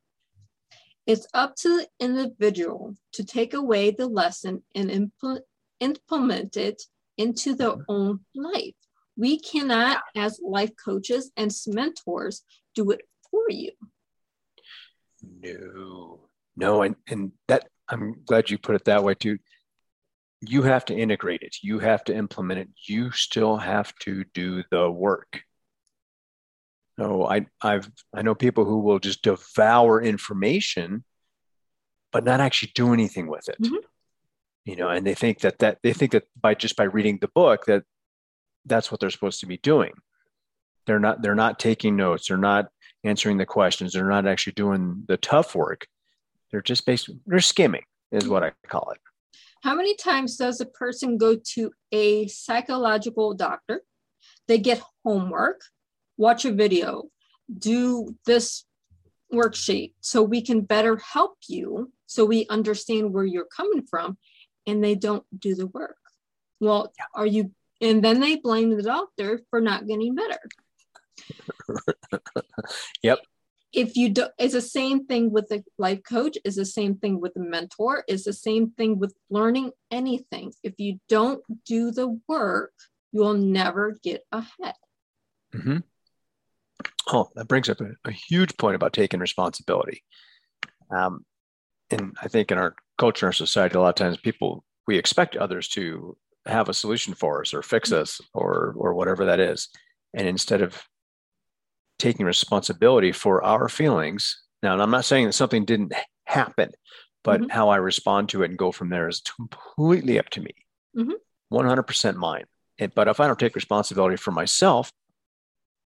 It's 1.09 1.25
up 1.33 1.55
to 1.61 1.69
the 1.69 1.87
individual 1.99 2.93
to 3.13 3.23
take 3.25 3.55
away 3.55 3.89
the 3.89 4.05
lesson 4.05 4.61
and 4.75 4.91
impl- 4.91 5.41
implement 5.79 6.55
it 6.55 6.83
into 7.17 7.55
their 7.55 7.71
mm-hmm. 7.71 7.81
own 7.91 8.19
life. 8.35 8.75
We 9.17 9.39
cannot, 9.39 10.03
as 10.15 10.39
life 10.39 10.69
coaches 10.75 11.31
and 11.35 11.51
mentors, 11.65 12.43
do 12.75 12.91
it 12.91 13.01
for 13.31 13.41
you. 13.49 13.71
No, 15.23 16.19
no, 16.55 16.83
and 16.83 16.95
and 17.07 17.31
that 17.47 17.67
I'm 17.89 18.21
glad 18.27 18.51
you 18.51 18.59
put 18.59 18.75
it 18.75 18.85
that 18.85 19.03
way 19.03 19.15
too. 19.15 19.39
You 20.41 20.61
have 20.61 20.85
to 20.85 20.95
integrate 20.95 21.41
it. 21.41 21.57
You 21.63 21.79
have 21.79 22.03
to 22.03 22.15
implement 22.15 22.59
it. 22.59 22.69
You 22.87 23.09
still 23.09 23.57
have 23.57 23.95
to 24.01 24.25
do 24.35 24.63
the 24.69 24.91
work 24.91 25.41
so 26.99 27.25
i 27.25 27.45
i've 27.61 27.89
i 28.13 28.21
know 28.21 28.35
people 28.35 28.65
who 28.65 28.79
will 28.79 28.99
just 28.99 29.23
devour 29.23 30.01
information 30.01 31.03
but 32.11 32.23
not 32.23 32.39
actually 32.39 32.71
do 32.73 32.91
anything 32.91 33.27
with 33.27 33.47
it. 33.47 33.61
Mm-hmm. 33.61 33.75
you 34.65 34.75
know 34.75 34.89
and 34.89 35.05
they 35.05 35.15
think 35.15 35.39
that 35.39 35.59
that 35.59 35.79
they 35.83 35.93
think 35.93 36.11
that 36.11 36.23
by 36.39 36.53
just 36.53 36.75
by 36.75 36.83
reading 36.83 37.17
the 37.21 37.29
book 37.29 37.65
that 37.65 37.83
that's 38.65 38.91
what 38.91 38.99
they're 38.99 39.09
supposed 39.09 39.39
to 39.41 39.45
be 39.45 39.57
doing. 39.57 39.93
They're 40.85 40.99
not 40.99 41.21
they're 41.21 41.35
not 41.35 41.59
taking 41.59 41.95
notes. 41.95 42.27
They're 42.27 42.37
not 42.37 42.69
answering 43.03 43.37
the 43.37 43.45
questions. 43.45 43.93
They're 43.93 44.07
not 44.09 44.27
actually 44.27 44.53
doing 44.53 45.03
the 45.07 45.17
tough 45.17 45.55
work. 45.55 45.87
They're 46.51 46.61
just 46.61 46.85
basically 46.85 47.19
they're 47.25 47.39
skimming 47.39 47.83
is 48.11 48.27
what 48.27 48.43
i 48.43 48.51
call 48.67 48.91
it. 48.91 48.99
How 49.61 49.75
many 49.75 49.95
times 49.95 50.37
does 50.37 50.61
a 50.61 50.65
person 50.65 51.17
go 51.17 51.37
to 51.53 51.71
a 51.91 52.27
psychological 52.27 53.33
doctor? 53.33 53.81
They 54.47 54.57
get 54.57 54.81
homework, 55.03 55.61
watch 56.19 56.45
a 56.45 56.51
video, 56.51 57.05
do 57.57 58.15
this 58.25 58.65
worksheet 59.33 59.93
so 60.01 60.21
we 60.21 60.41
can 60.41 60.61
better 60.61 60.97
help 60.97 61.37
you 61.47 61.91
so 62.05 62.25
we 62.25 62.45
understand 62.49 63.13
where 63.13 63.25
you're 63.25 63.45
coming 63.45 63.85
from 63.89 64.17
and 64.67 64.83
they 64.83 64.95
don't 64.95 65.23
do 65.37 65.55
the 65.55 65.67
work. 65.67 65.97
Well, 66.59 66.93
are 67.15 67.25
you 67.25 67.51
and 67.81 68.03
then 68.03 68.19
they 68.19 68.35
blame 68.35 68.75
the 68.75 68.83
doctor 68.83 69.41
for 69.49 69.61
not 69.61 69.87
getting 69.87 70.13
better. 70.13 70.39
yep 73.03 73.19
if 73.71 73.95
you 73.95 74.09
do 74.09 74.25
it's 74.37 74.53
the 74.53 74.61
same 74.61 75.05
thing 75.05 75.31
with 75.31 75.51
a 75.51 75.63
life 75.77 76.01
coach 76.03 76.37
is 76.43 76.55
the 76.55 76.65
same 76.65 76.95
thing 76.95 77.19
with 77.19 77.35
a 77.35 77.39
mentor 77.39 78.03
is 78.07 78.23
the 78.23 78.33
same 78.33 78.71
thing 78.71 78.97
with 78.97 79.13
learning 79.29 79.71
anything 79.91 80.51
if 80.63 80.73
you 80.77 80.99
don't 81.07 81.43
do 81.65 81.91
the 81.91 82.19
work 82.27 82.73
you'll 83.11 83.35
never 83.35 83.97
get 84.03 84.25
ahead 84.31 84.75
mm-hmm. 85.53 85.77
Oh 87.07 87.29
that 87.35 87.47
brings 87.47 87.69
up 87.69 87.81
a, 87.81 87.91
a, 88.05 88.11
huge 88.11 88.55
point 88.57 88.75
about 88.75 88.93
taking 88.93 89.19
responsibility 89.19 90.03
um, 90.91 91.25
and 91.89 92.15
i 92.21 92.27
think 92.27 92.51
in 92.51 92.57
our 92.57 92.75
culture 92.97 93.27
and 93.27 93.35
society 93.35 93.75
a 93.75 93.81
lot 93.81 93.89
of 93.89 93.95
times 93.95 94.17
people 94.17 94.63
we 94.87 94.97
expect 94.97 95.35
others 95.35 95.67
to 95.67 96.15
have 96.45 96.69
a 96.69 96.73
solution 96.73 97.13
for 97.13 97.41
us 97.41 97.53
or 97.53 97.61
fix 97.61 97.91
us 97.91 98.21
or 98.33 98.73
or 98.77 98.93
whatever 98.93 99.25
that 99.25 99.39
is 99.39 99.69
and 100.13 100.27
instead 100.27 100.61
of 100.61 100.83
taking 101.99 102.25
responsibility 102.25 103.11
for 103.11 103.43
our 103.43 103.69
feelings. 103.69 104.41
Now, 104.63 104.73
and 104.73 104.81
I'm 104.81 104.89
not 104.89 105.05
saying 105.05 105.27
that 105.27 105.33
something 105.33 105.65
didn't 105.65 105.93
happen, 106.25 106.71
but 107.23 107.41
mm-hmm. 107.41 107.49
how 107.49 107.69
I 107.69 107.75
respond 107.75 108.29
to 108.29 108.41
it 108.41 108.49
and 108.49 108.57
go 108.57 108.71
from 108.71 108.89
there 108.89 109.07
is 109.07 109.21
completely 109.21 110.17
up 110.17 110.29
to 110.31 110.41
me, 110.41 110.55
mm-hmm. 110.97 111.11
100% 111.53 112.15
mine. 112.15 112.45
but 112.95 113.07
if 113.07 113.19
I 113.19 113.27
don't 113.27 113.39
take 113.39 113.55
responsibility 113.55 114.15
for 114.15 114.31
myself, 114.31 114.91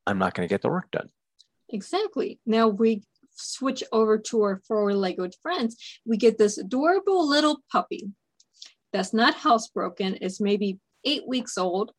I'm 0.06 0.18
not 0.18 0.34
going 0.34 0.48
to 0.48 0.54
get 0.54 0.62
the 0.62 0.70
work 0.70 0.92
done. 0.92 1.10
Exactly. 1.70 2.39
Now 2.46 2.68
we 2.68 3.04
switch 3.36 3.84
over 3.92 4.18
to 4.18 4.42
our 4.44 4.62
four 4.68 4.94
legged 4.94 5.36
friends. 5.42 5.78
We 6.06 6.18
get 6.18 6.38
this 6.38 6.58
adorable 6.58 7.28
little 7.28 7.62
puppy 7.72 8.10
that's 8.92 9.13
not 9.13 9.36
housebroken, 9.36 10.20
it's 10.22 10.39
maybe 10.39 10.80
eight 11.04 11.28
weeks 11.28 11.58
old, 11.58 11.92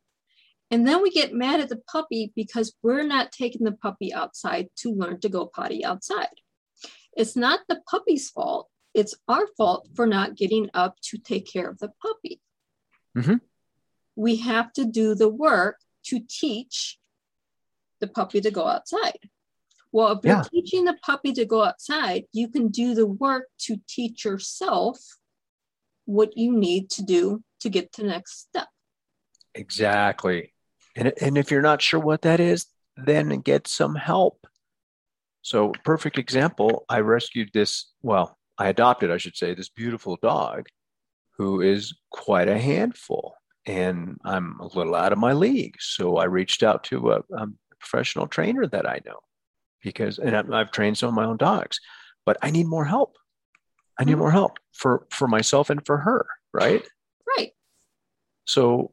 and 0.70 0.86
then 0.86 1.02
we 1.02 1.10
get 1.10 1.34
mad 1.34 1.60
at 1.60 1.68
the 1.68 1.82
puppy 1.90 2.32
because 2.34 2.74
we're 2.82 3.02
not 3.02 3.32
taking 3.32 3.64
the 3.64 3.72
puppy 3.72 4.14
outside 4.14 4.68
to 4.78 4.90
learn 4.90 5.20
to 5.20 5.28
go 5.28 5.46
potty 5.46 5.84
outside. 5.84 6.28
It's 7.16 7.36
not 7.36 7.60
the 7.68 7.80
puppy's 7.88 8.30
fault. 8.30 8.68
It's 8.94 9.14
our 9.28 9.46
fault 9.56 9.88
for 9.94 10.06
not 10.06 10.36
getting 10.36 10.70
up 10.72 10.96
to 11.10 11.18
take 11.18 11.52
care 11.52 11.68
of 11.68 11.78
the 11.78 11.90
puppy. 12.00 12.40
Mm-hmm. 13.16 13.36
We 14.16 14.36
have 14.36 14.72
to 14.74 14.84
do 14.84 15.14
the 15.14 15.28
work 15.28 15.78
to 16.06 16.20
teach 16.28 16.98
the 18.04 18.12
puppy 18.12 18.40
to 18.40 18.50
go 18.50 18.66
outside. 18.66 19.18
Well, 19.92 20.12
if 20.12 20.24
you're 20.24 20.42
teaching 20.42 20.84
the 20.86 20.96
puppy 21.04 21.32
to 21.34 21.44
go 21.44 21.62
outside, 21.62 22.24
you 22.32 22.48
can 22.48 22.68
do 22.68 22.94
the 22.94 23.06
work 23.06 23.46
to 23.60 23.76
teach 23.88 24.24
yourself 24.24 24.98
what 26.04 26.36
you 26.36 26.52
need 26.52 26.90
to 26.90 27.02
do 27.02 27.42
to 27.60 27.68
get 27.68 27.92
to 27.92 28.02
the 28.02 28.08
next 28.08 28.40
step. 28.40 28.66
Exactly. 29.54 30.52
And, 30.96 31.12
and 31.20 31.38
if 31.38 31.50
you're 31.50 31.62
not 31.62 31.80
sure 31.80 32.00
what 32.00 32.22
that 32.22 32.40
is, 32.40 32.66
then 32.96 33.40
get 33.40 33.68
some 33.68 33.94
help. 33.94 34.46
So, 35.42 35.72
perfect 35.84 36.18
example 36.18 36.84
I 36.88 37.00
rescued 37.00 37.50
this, 37.52 37.92
well, 38.02 38.36
I 38.58 38.68
adopted, 38.68 39.10
I 39.10 39.18
should 39.18 39.36
say, 39.36 39.54
this 39.54 39.68
beautiful 39.68 40.18
dog 40.22 40.66
who 41.36 41.60
is 41.60 41.94
quite 42.10 42.48
a 42.48 42.58
handful. 42.58 43.34
And 43.66 44.18
I'm 44.24 44.58
a 44.60 44.66
little 44.66 44.94
out 44.94 45.12
of 45.12 45.18
my 45.18 45.32
league. 45.32 45.76
So 45.80 46.16
I 46.16 46.24
reached 46.24 46.62
out 46.62 46.84
to 46.84 47.12
a, 47.12 47.18
a 47.36 47.46
professional 47.84 48.26
trainer 48.26 48.66
that 48.66 48.88
I 48.88 49.00
know 49.04 49.20
because, 49.82 50.18
and 50.18 50.34
I've 50.54 50.70
trained 50.70 50.98
some 50.98 51.08
of 51.08 51.14
my 51.14 51.24
own 51.24 51.36
dogs, 51.36 51.80
but 52.24 52.36
I 52.42 52.50
need 52.50 52.66
more 52.66 52.84
help. 52.84 53.16
I 53.98 54.04
need 54.04 54.12
mm-hmm. 54.12 54.20
more 54.20 54.30
help 54.32 54.58
for 54.72 55.06
for 55.10 55.28
myself 55.28 55.70
and 55.70 55.84
for 55.84 55.98
her, 55.98 56.26
right? 56.52 56.82
Right. 57.36 57.52
So, 58.44 58.92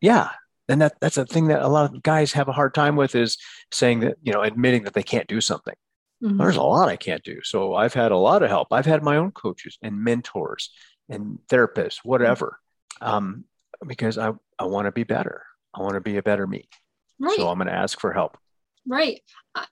yeah, 0.00 0.30
and 0.68 0.80
that 0.82 1.00
that's 1.00 1.16
a 1.16 1.26
thing 1.26 1.48
that 1.48 1.62
a 1.62 1.68
lot 1.68 1.92
of 1.92 2.02
guys 2.02 2.32
have 2.32 2.48
a 2.48 2.52
hard 2.52 2.74
time 2.74 2.96
with 2.96 3.14
is 3.14 3.38
saying 3.72 4.00
that 4.00 4.18
you 4.22 4.32
know 4.32 4.42
admitting 4.42 4.84
that 4.84 4.94
they 4.94 5.02
can't 5.02 5.26
do 5.26 5.40
something. 5.40 5.74
Mm-hmm. 6.22 6.36
There's 6.36 6.56
a 6.56 6.62
lot 6.62 6.88
I 6.88 6.96
can't 6.96 7.24
do. 7.24 7.40
So 7.42 7.74
I've 7.74 7.94
had 7.94 8.12
a 8.12 8.16
lot 8.16 8.42
of 8.42 8.50
help. 8.50 8.68
I've 8.72 8.86
had 8.86 9.02
my 9.02 9.16
own 9.16 9.32
coaches 9.32 9.78
and 9.82 10.04
mentors 10.04 10.70
and 11.08 11.38
therapists, 11.48 12.00
whatever, 12.04 12.60
um, 13.00 13.44
because 13.86 14.16
I 14.16 14.32
I 14.58 14.66
want 14.66 14.86
to 14.86 14.92
be 14.92 15.04
better. 15.04 15.42
I 15.74 15.82
want 15.82 15.94
to 15.94 16.00
be 16.00 16.18
a 16.18 16.22
better 16.22 16.46
me. 16.46 16.68
Right. 17.20 17.36
So 17.36 17.48
I'm 17.48 17.58
going 17.58 17.68
to 17.68 17.74
ask 17.74 18.00
for 18.00 18.12
help. 18.12 18.36
Right. 18.86 19.20
I, 19.54 19.66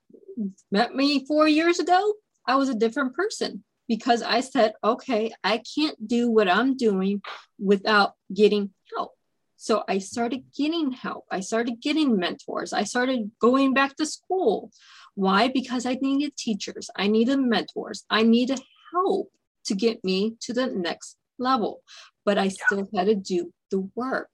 met 0.71 0.95
me 0.95 1.25
four 1.25 1.47
years 1.47 1.79
ago. 1.79 2.13
I 2.47 2.55
was 2.55 2.69
a 2.69 2.75
different 2.75 3.13
person 3.13 3.63
because 3.87 4.21
I 4.21 4.39
said, 4.39 4.73
okay, 4.83 5.31
I 5.43 5.61
can't 5.75 6.07
do 6.07 6.29
what 6.29 6.49
I'm 6.49 6.77
doing 6.77 7.21
without 7.57 8.13
getting 8.33 8.71
help. 8.95 9.11
So 9.57 9.83
I 9.87 9.97
started 9.97 10.45
getting 10.55 10.91
help. 10.91 11.25
I 11.29 11.41
started 11.41 11.81
getting 11.81 12.17
mentors. 12.17 12.71
I 12.71 12.83
started 12.83 13.31
going 13.39 13.73
back 13.73 13.95
to 13.97 14.05
school. 14.05 14.71
Why? 15.15 15.49
Because 15.49 15.85
I 15.85 15.97
needed 16.01 16.37
teachers. 16.37 16.89
I 16.95 17.07
needed 17.07 17.39
mentors. 17.39 18.05
I 18.09 18.23
needed 18.23 18.61
help 18.93 19.31
to 19.65 19.75
get 19.75 20.03
me 20.03 20.35
to 20.41 20.53
the 20.53 20.67
next 20.67 21.17
level. 21.37 21.81
But 22.25 22.37
I 22.37 22.47
still 22.47 22.87
had 22.95 23.07
to 23.07 23.15
do 23.15 23.51
the 23.69 23.89
work. 23.95 24.29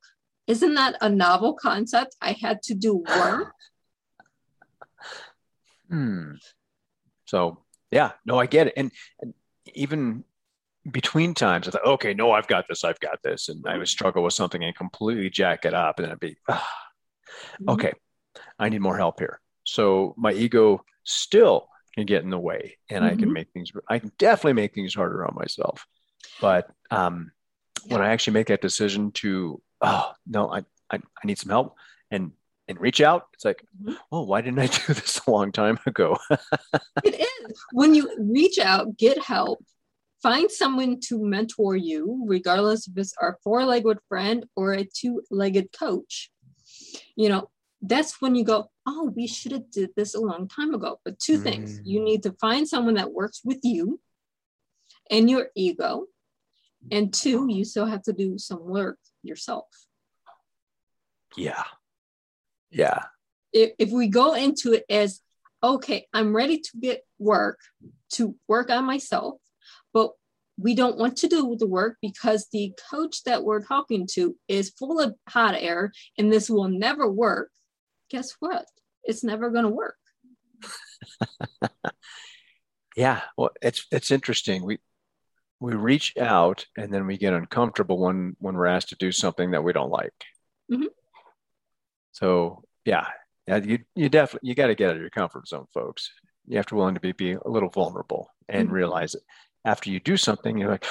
Isn't 0.48 0.76
that 0.76 0.96
a 1.02 1.10
novel 1.10 1.54
concept? 1.54 2.16
I 2.22 2.34
had 2.40 2.62
to 2.64 2.74
do 2.74 3.04
work. 3.08 3.54
hmm. 5.90 6.34
So 7.26 7.66
yeah, 7.92 8.12
no, 8.26 8.40
I 8.40 8.46
get 8.46 8.68
it. 8.68 8.74
And, 8.78 8.92
and 9.22 9.34
even 9.74 10.24
between 10.92 11.34
times, 11.34 11.68
I 11.68 11.72
thought, 11.72 11.86
okay, 11.86 12.14
no, 12.14 12.32
I've 12.32 12.48
got 12.48 12.68
this, 12.68 12.84
I've 12.84 13.00
got 13.00 13.24
this, 13.24 13.50
and 13.50 13.66
I 13.68 13.78
would 13.78 13.88
struggle 13.88 14.24
with 14.24 14.34
something 14.34 14.64
and 14.64 14.76
completely 14.76 15.30
jack 15.30 15.66
it 15.66 15.74
up, 15.74 15.98
and 15.98 16.06
then 16.06 16.12
I'd 16.12 16.20
be, 16.20 16.38
ah, 16.48 16.70
okay, 17.68 17.94
I 18.60 18.70
need 18.70 18.82
more 18.82 18.98
help 18.98 19.20
here. 19.20 19.40
So 19.64 20.14
my 20.18 20.32
ego 20.34 20.84
still 21.04 21.70
can 21.96 22.06
get 22.06 22.24
in 22.24 22.30
the 22.30 22.40
way, 22.40 22.78
and 22.90 23.04
mm-hmm. 23.04 23.14
I 23.14 23.16
can 23.16 23.26
mm-hmm. 23.26 23.34
make 23.34 23.52
things. 23.52 23.72
I 23.90 24.00
can 24.00 24.12
definitely 24.18 24.54
make 24.54 24.74
things 24.74 24.94
harder 24.94 25.26
on 25.26 25.36
myself. 25.36 25.86
But 26.42 26.70
um, 26.92 27.32
yeah. 27.86 27.94
when 27.94 28.06
I 28.06 28.10
actually 28.10 28.34
make 28.34 28.48
that 28.48 28.62
decision 28.62 29.12
to, 29.14 29.62
oh 29.86 30.12
no, 30.28 30.52
I, 30.52 30.60
I, 30.92 30.98
I 30.98 31.26
need 31.26 31.38
some 31.38 31.50
help, 31.50 31.76
and 32.12 32.32
and 32.68 32.80
reach 32.80 33.02
out, 33.02 33.28
it's 33.34 33.46
like, 33.46 33.64
mm-hmm. 33.82 33.94
oh, 34.12 34.24
why 34.24 34.42
didn't 34.42 34.60
I 34.60 34.68
do 34.88 34.94
this 34.94 35.22
a 35.26 35.32
long 35.32 35.52
time 35.52 35.80
ago? 35.86 36.18
it 37.04 37.16
is 37.16 37.64
when 37.72 37.94
you 37.94 38.10
reach 38.20 38.58
out, 38.58 38.98
get 38.98 39.22
help, 39.24 39.64
find 40.22 40.50
someone 40.50 41.00
to 41.02 41.24
mentor 41.24 41.76
you, 41.76 42.26
regardless 42.28 42.88
if 42.88 42.98
it's 42.98 43.14
our 43.22 43.38
four-legged 43.44 44.00
friend 44.10 44.46
or 44.56 44.74
a 44.74 44.84
two-legged 44.86 45.72
coach. 45.78 46.32
You 47.16 47.30
know, 47.30 47.50
that's 47.82 48.20
when 48.22 48.36
you 48.36 48.44
go, 48.44 48.72
oh, 48.88 49.12
we 49.16 49.28
should 49.28 49.52
have 49.52 49.70
did 49.70 49.92
this 49.96 50.16
a 50.16 50.20
long 50.20 50.48
time 50.48 50.74
ago. 50.74 51.00
But 51.06 51.20
two 51.20 51.38
mm. 51.38 51.44
things: 51.44 51.82
you 51.84 52.04
need 52.04 52.24
to 52.24 52.36
find 52.42 52.68
someone 52.68 52.96
that 52.96 53.14
works 53.14 53.42
with 53.44 53.60
you 53.64 54.00
and 55.12 55.30
your 55.30 55.50
ego, 55.56 56.06
and 56.92 57.14
two, 57.14 57.48
you 57.50 57.66
still 57.66 57.86
have 57.86 58.04
to 58.04 58.14
do 58.14 58.38
some 58.38 58.64
work 58.66 58.98
yourself. 59.24 59.66
Yeah. 61.36 61.64
Yeah. 62.70 63.04
If, 63.54 63.72
if 63.80 63.92
we 63.92 64.08
go 64.08 64.34
into 64.34 64.74
it 64.74 64.86
as, 64.90 65.22
okay, 65.64 66.08
I'm 66.14 66.36
ready 66.36 66.60
to 66.60 66.78
get 66.80 67.02
work, 67.20 67.60
to 68.14 68.36
work 68.48 68.70
on 68.70 68.86
myself, 68.86 69.36
but 69.94 70.12
we 70.58 70.76
don't 70.76 70.98
want 70.98 71.18
to 71.18 71.28
do 71.28 71.56
the 71.58 71.68
work 71.68 71.98
because 72.02 72.48
the 72.52 72.74
coach 72.90 73.24
that 73.24 73.44
we're 73.44 73.64
talking 73.64 74.08
to 74.12 74.36
is 74.48 74.74
full 74.78 75.00
of 75.02 75.16
hot 75.28 75.56
air 75.58 75.92
and 76.18 76.32
this 76.32 76.50
will 76.50 76.70
never 76.70 77.10
work. 77.10 77.50
Guess 78.10 78.36
what? 78.40 78.66
It's 79.04 79.24
never 79.24 79.50
going 79.50 79.66
to 79.66 79.70
work. 79.70 79.98
yeah, 82.96 83.22
well, 83.38 83.50
it's 83.62 83.86
it's 83.92 84.12
interesting. 84.12 84.64
We 84.64 84.80
we 85.66 85.74
reach 85.74 86.14
out 86.20 86.64
and 86.78 86.94
then 86.94 87.08
we 87.08 87.18
get 87.18 87.34
uncomfortable 87.34 87.98
when 87.98 88.36
when 88.38 88.56
we're 88.56 88.68
asked 88.68 88.90
to 88.90 88.96
do 88.96 89.12
something 89.12 89.52
that 89.52 89.64
we 89.64 89.74
don't 89.74 89.90
like. 89.90 90.14
Mm-hmm. 90.72 90.86
So 92.12 92.64
yeah, 92.86 93.08
you 93.48 93.80
you 93.96 94.10
definitely 94.10 94.50
you 94.50 94.56
got 94.56 94.68
to 94.68 94.76
get 94.76 94.90
out 94.92 94.96
of 94.96 95.02
your 95.02 95.10
comfort 95.10 95.48
zone, 95.48 95.66
folks. 95.74 96.12
You 96.48 96.58
have 96.58 96.68
to 96.68 96.76
willing 96.76 96.94
to 96.94 97.02
be 97.02 97.14
be 97.14 97.32
a 97.32 97.50
little 97.50 97.70
vulnerable 97.70 98.30
and 98.48 98.68
mm-hmm. 98.68 98.76
realize 98.76 99.16
it. 99.16 99.24
After 99.66 99.90
you 99.90 100.00
do 100.00 100.18
something, 100.18 100.56
you're 100.56 100.70
like, 100.70 100.86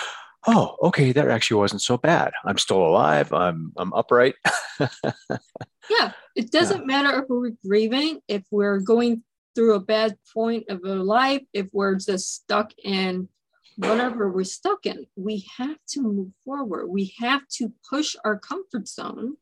oh, 0.49 0.77
okay, 0.83 1.13
that 1.13 1.31
actually 1.31 1.61
wasn't 1.61 1.83
so 1.83 1.97
bad. 1.97 2.33
I'm 2.45 2.59
still 2.59 2.85
alive. 2.85 3.33
I'm 3.33 3.73
I'm 3.77 3.93
upright. 3.93 4.35
yeah, 4.81 6.11
it 6.35 6.51
doesn't 6.51 6.81
yeah. 6.81 6.87
matter 6.87 7.23
if 7.23 7.29
we're 7.29 7.53
grieving, 7.65 8.19
if 8.27 8.43
we're 8.51 8.81
going 8.81 9.23
through 9.55 9.75
a 9.75 9.81
bad 9.81 10.19
point 10.35 10.65
of 10.69 10.81
our 10.85 10.97
life, 10.97 11.43
if 11.53 11.69
we're 11.73 11.95
just 11.95 12.35
stuck 12.35 12.73
in 12.83 13.29
whatever 13.77 14.31
we're 14.31 14.45
stuck 14.45 14.87
in, 14.87 15.07
we 15.17 15.47
have 15.59 15.79
to 15.89 16.03
move 16.03 16.31
forward. 16.45 16.87
We 16.87 17.15
have 17.21 17.47
to 17.57 17.73
push 17.89 18.17
our 18.25 18.39
comfort 18.39 18.89
zone 18.89 19.37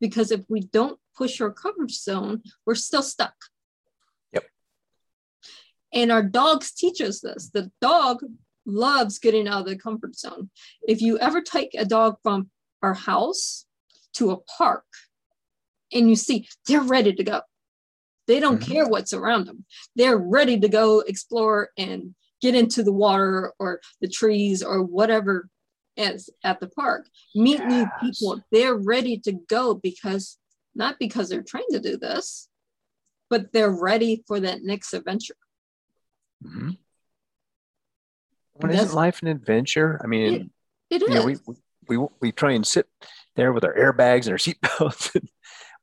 because 0.00 0.30
if 0.30 0.44
we 0.48 0.60
don't 0.60 0.98
push 1.16 1.40
our 1.40 1.50
comfort 1.50 1.90
zone, 1.90 2.42
we're 2.66 2.74
still 2.74 3.02
stuck. 3.02 3.34
Yep. 4.32 4.44
And 5.92 6.12
our 6.12 6.22
dogs 6.22 6.72
teach 6.72 7.00
us 7.00 7.20
this. 7.20 7.50
The 7.52 7.70
dog 7.80 8.22
loves 8.64 9.18
getting 9.18 9.48
out 9.48 9.62
of 9.62 9.66
the 9.66 9.76
comfort 9.76 10.16
zone. 10.16 10.50
If 10.82 11.00
you 11.00 11.18
ever 11.18 11.40
take 11.40 11.74
a 11.74 11.84
dog 11.84 12.16
from 12.22 12.50
our 12.82 12.94
house 12.94 13.66
to 14.14 14.30
a 14.30 14.36
park 14.36 14.84
and 15.92 16.08
you 16.08 16.16
see 16.16 16.48
they're 16.66 16.82
ready 16.82 17.12
to 17.12 17.24
go, 17.24 17.40
they 18.26 18.40
don't 18.40 18.60
mm-hmm. 18.60 18.72
care 18.72 18.86
what's 18.86 19.12
around 19.12 19.46
them. 19.46 19.64
They're 19.96 20.16
ready 20.16 20.60
to 20.60 20.68
go 20.68 21.00
explore 21.00 21.70
and 21.76 22.14
get 22.42 22.54
into 22.54 22.82
the 22.82 22.92
water 22.92 23.52
or 23.58 23.80
the 24.00 24.08
trees 24.08 24.62
or 24.62 24.82
whatever 24.82 25.48
is 25.96 26.28
at 26.44 26.60
the 26.60 26.68
park. 26.68 27.06
Meet 27.34 27.60
yes. 27.60 27.70
new 27.70 27.86
people. 28.00 28.42
They're 28.50 28.74
ready 28.74 29.18
to 29.20 29.32
go 29.32 29.74
because 29.74 30.38
not 30.74 30.98
because 30.98 31.28
they're 31.28 31.42
trained 31.42 31.68
to 31.72 31.80
do 31.80 31.96
this, 31.96 32.48
but 33.30 33.52
they're 33.52 33.70
ready 33.70 34.24
for 34.26 34.40
that 34.40 34.62
next 34.62 34.92
adventure. 34.92 35.36
Mm-hmm. 36.44 36.70
Well, 38.54 38.72
isn't 38.72 38.94
life 38.94 39.22
an 39.22 39.28
adventure? 39.28 40.00
I 40.02 40.06
mean, 40.06 40.50
it, 40.90 41.02
it 41.02 41.02
is. 41.02 41.14
Know, 41.14 41.24
we, 41.24 41.36
we, 41.88 42.06
we 42.20 42.32
try 42.32 42.52
and 42.52 42.66
sit 42.66 42.86
there 43.36 43.52
with 43.52 43.64
our 43.64 43.74
airbags 43.74 44.26
and 44.26 44.32
our 44.32 44.38
seatbelts. 44.38 45.16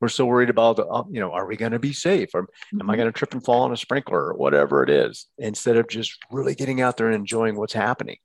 we're 0.00 0.08
so 0.08 0.24
worried 0.24 0.50
about, 0.50 0.78
uh, 0.78 1.04
you 1.10 1.20
know, 1.20 1.32
are 1.32 1.46
we 1.46 1.56
going 1.56 1.72
to 1.72 1.78
be 1.78 1.92
safe? 1.92 2.30
Or 2.34 2.40
am 2.40 2.46
I 2.72 2.76
mm-hmm. 2.76 2.94
going 2.94 3.08
to 3.08 3.12
trip 3.12 3.32
and 3.32 3.44
fall 3.44 3.62
on 3.62 3.72
a 3.72 3.76
sprinkler 3.76 4.30
or 4.30 4.34
whatever 4.34 4.82
it 4.82 4.90
is, 4.90 5.26
instead 5.38 5.76
of 5.76 5.88
just 5.88 6.16
really 6.30 6.54
getting 6.54 6.80
out 6.80 6.96
there 6.96 7.06
and 7.06 7.16
enjoying 7.16 7.56
what's 7.56 7.74
happening. 7.74 8.16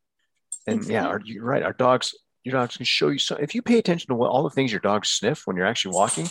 And 0.67 0.77
exactly. 0.77 0.93
yeah, 0.95 1.33
you're 1.35 1.45
right. 1.45 1.63
Our 1.63 1.73
dogs, 1.73 2.15
your 2.43 2.53
dogs 2.53 2.77
can 2.77 2.85
show 2.85 3.09
you 3.09 3.19
so. 3.19 3.35
If 3.35 3.53
you 3.53 3.61
pay 3.61 3.77
attention 3.77 4.07
to 4.07 4.15
what, 4.15 4.31
all 4.31 4.43
the 4.43 4.49
things 4.49 4.71
your 4.71 4.81
dogs 4.81 5.09
sniff 5.09 5.43
when 5.45 5.57
you're 5.57 5.65
actually 5.65 5.95
walking, 5.95 6.29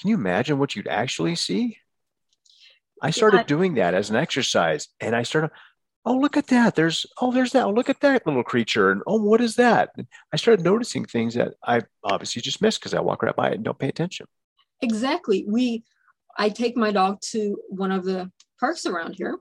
can 0.00 0.10
you 0.10 0.16
imagine 0.16 0.58
what 0.58 0.74
you'd 0.74 0.88
actually 0.88 1.36
see? 1.36 1.78
I 3.02 3.10
started 3.10 3.38
yeah. 3.38 3.44
doing 3.44 3.74
that 3.74 3.94
as 3.94 4.10
an 4.10 4.16
exercise, 4.16 4.88
and 5.00 5.14
I 5.14 5.22
started. 5.22 5.50
Oh, 6.06 6.16
look 6.16 6.36
at 6.36 6.48
that! 6.48 6.74
There's 6.74 7.06
oh, 7.20 7.32
there's 7.32 7.52
that. 7.52 7.64
Oh, 7.64 7.70
look 7.70 7.88
at 7.88 8.00
that 8.00 8.26
little 8.26 8.42
creature, 8.42 8.90
and 8.90 9.02
oh, 9.06 9.22
what 9.22 9.40
is 9.40 9.56
that? 9.56 9.90
And 9.96 10.06
I 10.32 10.36
started 10.36 10.64
noticing 10.64 11.04
things 11.04 11.34
that 11.34 11.54
I 11.62 11.82
obviously 12.02 12.42
just 12.42 12.60
missed 12.60 12.80
because 12.80 12.92
I 12.92 13.00
walk 13.00 13.22
right 13.22 13.34
by 13.34 13.50
it 13.50 13.54
and 13.54 13.64
don't 13.64 13.78
pay 13.78 13.88
attention. 13.88 14.26
Exactly. 14.84 15.44
We, 15.48 15.84
I 16.36 16.48
take 16.48 16.76
my 16.76 16.92
dog 16.92 17.20
to 17.32 17.58
one 17.68 17.90
of 17.90 18.04
the 18.04 18.30
parks 18.60 18.86
around 18.86 19.14
here, 19.14 19.38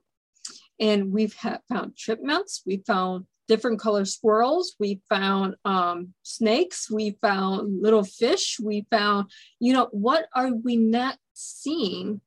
and 0.80 1.12
we've 1.12 1.34
found 1.34 1.96
chipmunks. 1.96 2.62
We 2.66 2.84
found 2.88 3.26
different 3.48 3.80
color 3.80 4.06
squirrels. 4.06 4.76
We 4.80 5.02
found 5.10 5.56
um, 5.66 6.14
snakes. 6.24 6.90
We 6.90 7.18
found 7.22 7.82
little 7.82 8.04
fish. 8.04 8.58
We 8.62 8.88
found, 8.90 9.30
you 9.60 9.74
know, 9.74 9.90
what 9.92 10.28
are 10.34 10.52
we 10.54 10.78
not 10.78 11.18
seeing 11.34 12.22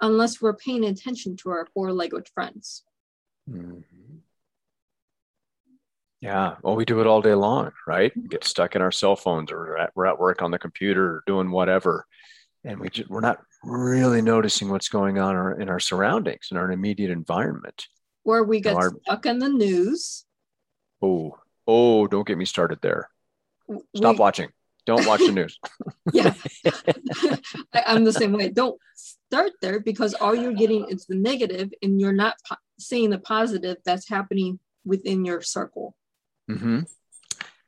unless 0.00 0.40
we're 0.40 0.56
paying 0.56 0.84
attention 0.84 1.36
to 1.38 1.50
our 1.50 1.68
four 1.74 1.92
legged 1.92 2.28
friends? 2.34 2.84
Mm-hmm. 3.50 3.80
Yeah. 6.20 6.56
Well, 6.62 6.74
we 6.74 6.86
do 6.86 7.00
it 7.00 7.06
all 7.06 7.20
day 7.20 7.34
long, 7.34 7.72
right? 7.86 8.10
Get 8.30 8.44
stuck 8.44 8.74
in 8.74 8.80
our 8.80 8.92
cell 8.92 9.14
phones 9.14 9.52
or 9.52 9.58
we're 9.58 9.76
at, 9.76 9.90
we're 9.94 10.06
at 10.06 10.18
work 10.18 10.40
on 10.40 10.50
the 10.50 10.58
computer 10.58 11.22
doing 11.26 11.50
whatever. 11.50 12.06
And 12.64 12.80
we 12.80 12.88
just, 12.88 13.10
we're 13.10 13.20
not 13.20 13.40
really 13.62 14.22
noticing 14.22 14.70
what's 14.70 14.88
going 14.88 15.18
on 15.18 15.32
in 15.32 15.36
our, 15.36 15.60
in 15.60 15.68
our 15.68 15.80
surroundings, 15.80 16.48
in 16.50 16.56
our 16.56 16.70
immediate 16.70 17.10
environment. 17.10 17.86
Or 18.24 18.42
we 18.44 18.60
get 18.60 18.74
our, 18.74 18.92
stuck 19.02 19.26
in 19.26 19.38
the 19.38 19.50
news. 19.50 20.24
Oh, 21.02 21.38
oh, 21.66 22.06
don't 22.06 22.26
get 22.26 22.38
me 22.38 22.46
started 22.46 22.78
there. 22.80 23.10
Stop 23.94 24.16
we, 24.16 24.20
watching. 24.20 24.48
Don't 24.86 25.06
watch 25.06 25.20
the 25.20 25.32
news. 25.32 25.58
yeah. 26.12 26.34
I, 27.72 27.84
I'm 27.86 28.04
the 28.04 28.12
same 28.12 28.32
way. 28.32 28.48
Don't 28.48 28.78
start 28.94 29.52
there 29.60 29.80
because 29.80 30.14
all 30.14 30.34
you're 30.34 30.52
getting 30.52 30.86
is 30.88 31.06
the 31.06 31.16
negative 31.16 31.70
and 31.82 32.00
you're 32.00 32.12
not 32.12 32.36
po- 32.46 32.56
seeing 32.78 33.10
the 33.10 33.18
positive 33.18 33.78
that's 33.84 34.08
happening 34.08 34.58
within 34.84 35.24
your 35.24 35.40
circle. 35.40 35.96
Mm-hmm. 36.50 36.80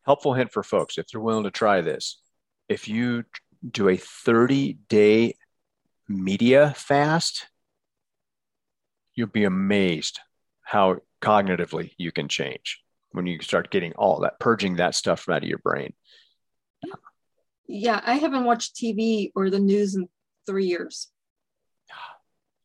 Helpful 0.05 0.35
hint 0.35 0.53
for 0.53 0.63
folks 0.63 0.99
if 0.99 1.09
they're 1.09 1.21
willing 1.21 1.45
to 1.45 1.51
try 1.51 1.81
this. 1.81 2.21
If 2.69 2.89
you 2.89 3.25
do 3.71 3.89
a 3.89 3.97
30 3.97 4.79
day 4.89 5.37
media 6.09 6.73
fast, 6.77 7.47
you'll 9.15 9.29
be 9.29 9.45
amazed 9.45 10.21
how 10.63 10.97
cognitively 11.23 11.93
you 11.99 12.13
can 12.13 12.29
change 12.29 12.83
when 13.13 13.27
you 13.27 13.41
start 13.41 13.71
getting 13.71 13.93
all 13.95 14.21
that, 14.21 14.39
purging 14.39 14.77
that 14.77 14.95
stuff 14.95 15.29
out 15.29 15.43
of 15.43 15.49
your 15.49 15.59
brain. 15.59 15.93
Yeah, 17.69 18.01
I 18.05 18.15
haven't 18.15 18.45
watched 18.45 18.77
TV 18.77 19.33
or 19.35 19.51
the 19.51 19.59
news 19.59 19.95
in 19.95 20.09
three 20.47 20.67
years. 20.67 21.09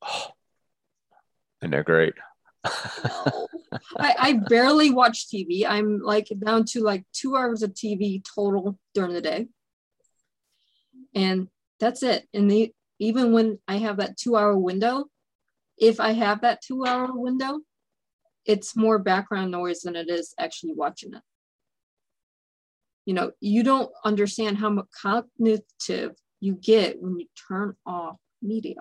Oh, 0.03 0.31
and 1.61 1.71
they're 1.71 1.83
great 1.83 2.15
no. 2.63 3.47
I, 3.97 4.15
I 4.19 4.33
barely 4.33 4.91
watch 4.91 5.27
TV. 5.27 5.65
I'm 5.67 5.99
like 5.99 6.27
down 6.43 6.65
to 6.65 6.81
like 6.81 7.05
two 7.13 7.35
hours 7.35 7.63
of 7.63 7.73
TV 7.73 8.23
total 8.23 8.77
during 8.93 9.13
the 9.13 9.21
day. 9.21 9.47
And 11.13 11.47
that's 11.79 12.03
it. 12.03 12.27
And 12.33 12.49
the, 12.49 12.71
even 12.99 13.31
when 13.31 13.59
I 13.67 13.77
have 13.77 13.97
that 13.97 14.17
two 14.17 14.35
hour 14.35 14.57
window, 14.57 15.05
if 15.77 15.99
I 15.99 16.11
have 16.13 16.41
that 16.41 16.61
two 16.61 16.85
hour 16.85 17.09
window, 17.11 17.59
it's 18.45 18.75
more 18.75 18.99
background 18.99 19.51
noise 19.51 19.81
than 19.81 19.95
it 19.95 20.09
is 20.09 20.33
actually 20.39 20.73
watching 20.73 21.13
it. 21.13 21.21
You 23.05 23.13
know, 23.15 23.31
you 23.39 23.63
don't 23.63 23.91
understand 24.05 24.57
how 24.57 24.69
much 24.69 24.85
cognitive 25.01 26.11
you 26.39 26.53
get 26.53 27.01
when 27.01 27.19
you 27.19 27.27
turn 27.47 27.75
off 27.85 28.17
media. 28.41 28.75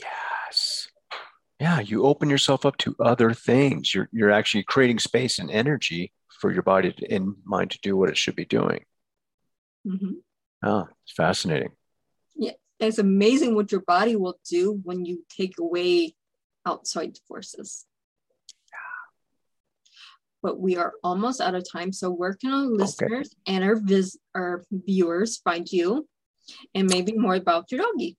Yes 0.00 0.88
yeah, 1.60 1.80
you 1.80 2.04
open 2.04 2.28
yourself 2.28 2.66
up 2.66 2.76
to 2.78 2.96
other 3.00 3.32
things. 3.32 3.94
You're 3.94 4.08
you're 4.12 4.30
actually 4.30 4.64
creating 4.64 4.98
space 4.98 5.38
and 5.38 5.50
energy 5.50 6.12
for 6.40 6.52
your 6.52 6.62
body 6.62 6.94
and 7.08 7.34
mind 7.44 7.70
to 7.70 7.78
do 7.82 7.96
what 7.96 8.10
it 8.10 8.18
should 8.18 8.36
be 8.36 8.44
doing. 8.44 8.84
Mm-hmm. 9.86 10.14
Oh, 10.64 10.88
it's 11.04 11.14
fascinating. 11.14 11.70
Yeah, 12.34 12.52
it's 12.80 12.98
amazing 12.98 13.54
what 13.54 13.70
your 13.70 13.82
body 13.82 14.16
will 14.16 14.38
do 14.48 14.80
when 14.82 15.04
you 15.04 15.24
take 15.28 15.58
away 15.58 16.14
outside 16.64 17.18
forces. 17.28 17.84
But 20.42 20.58
we 20.58 20.76
are 20.76 20.94
almost 21.02 21.40
out 21.40 21.54
of 21.54 21.64
time. 21.70 21.92
So 21.92 22.10
where 22.10 22.34
can 22.34 22.52
our 22.52 22.66
listeners 22.66 23.28
okay. 23.28 23.54
and 23.54 23.64
our 23.64 23.76
vis- 23.76 24.18
our 24.34 24.62
viewers 24.70 25.38
find 25.38 25.66
you 25.70 26.06
and 26.74 26.88
maybe 26.88 27.12
more 27.12 27.34
about 27.34 27.72
your 27.72 27.80
doggy? 27.80 28.18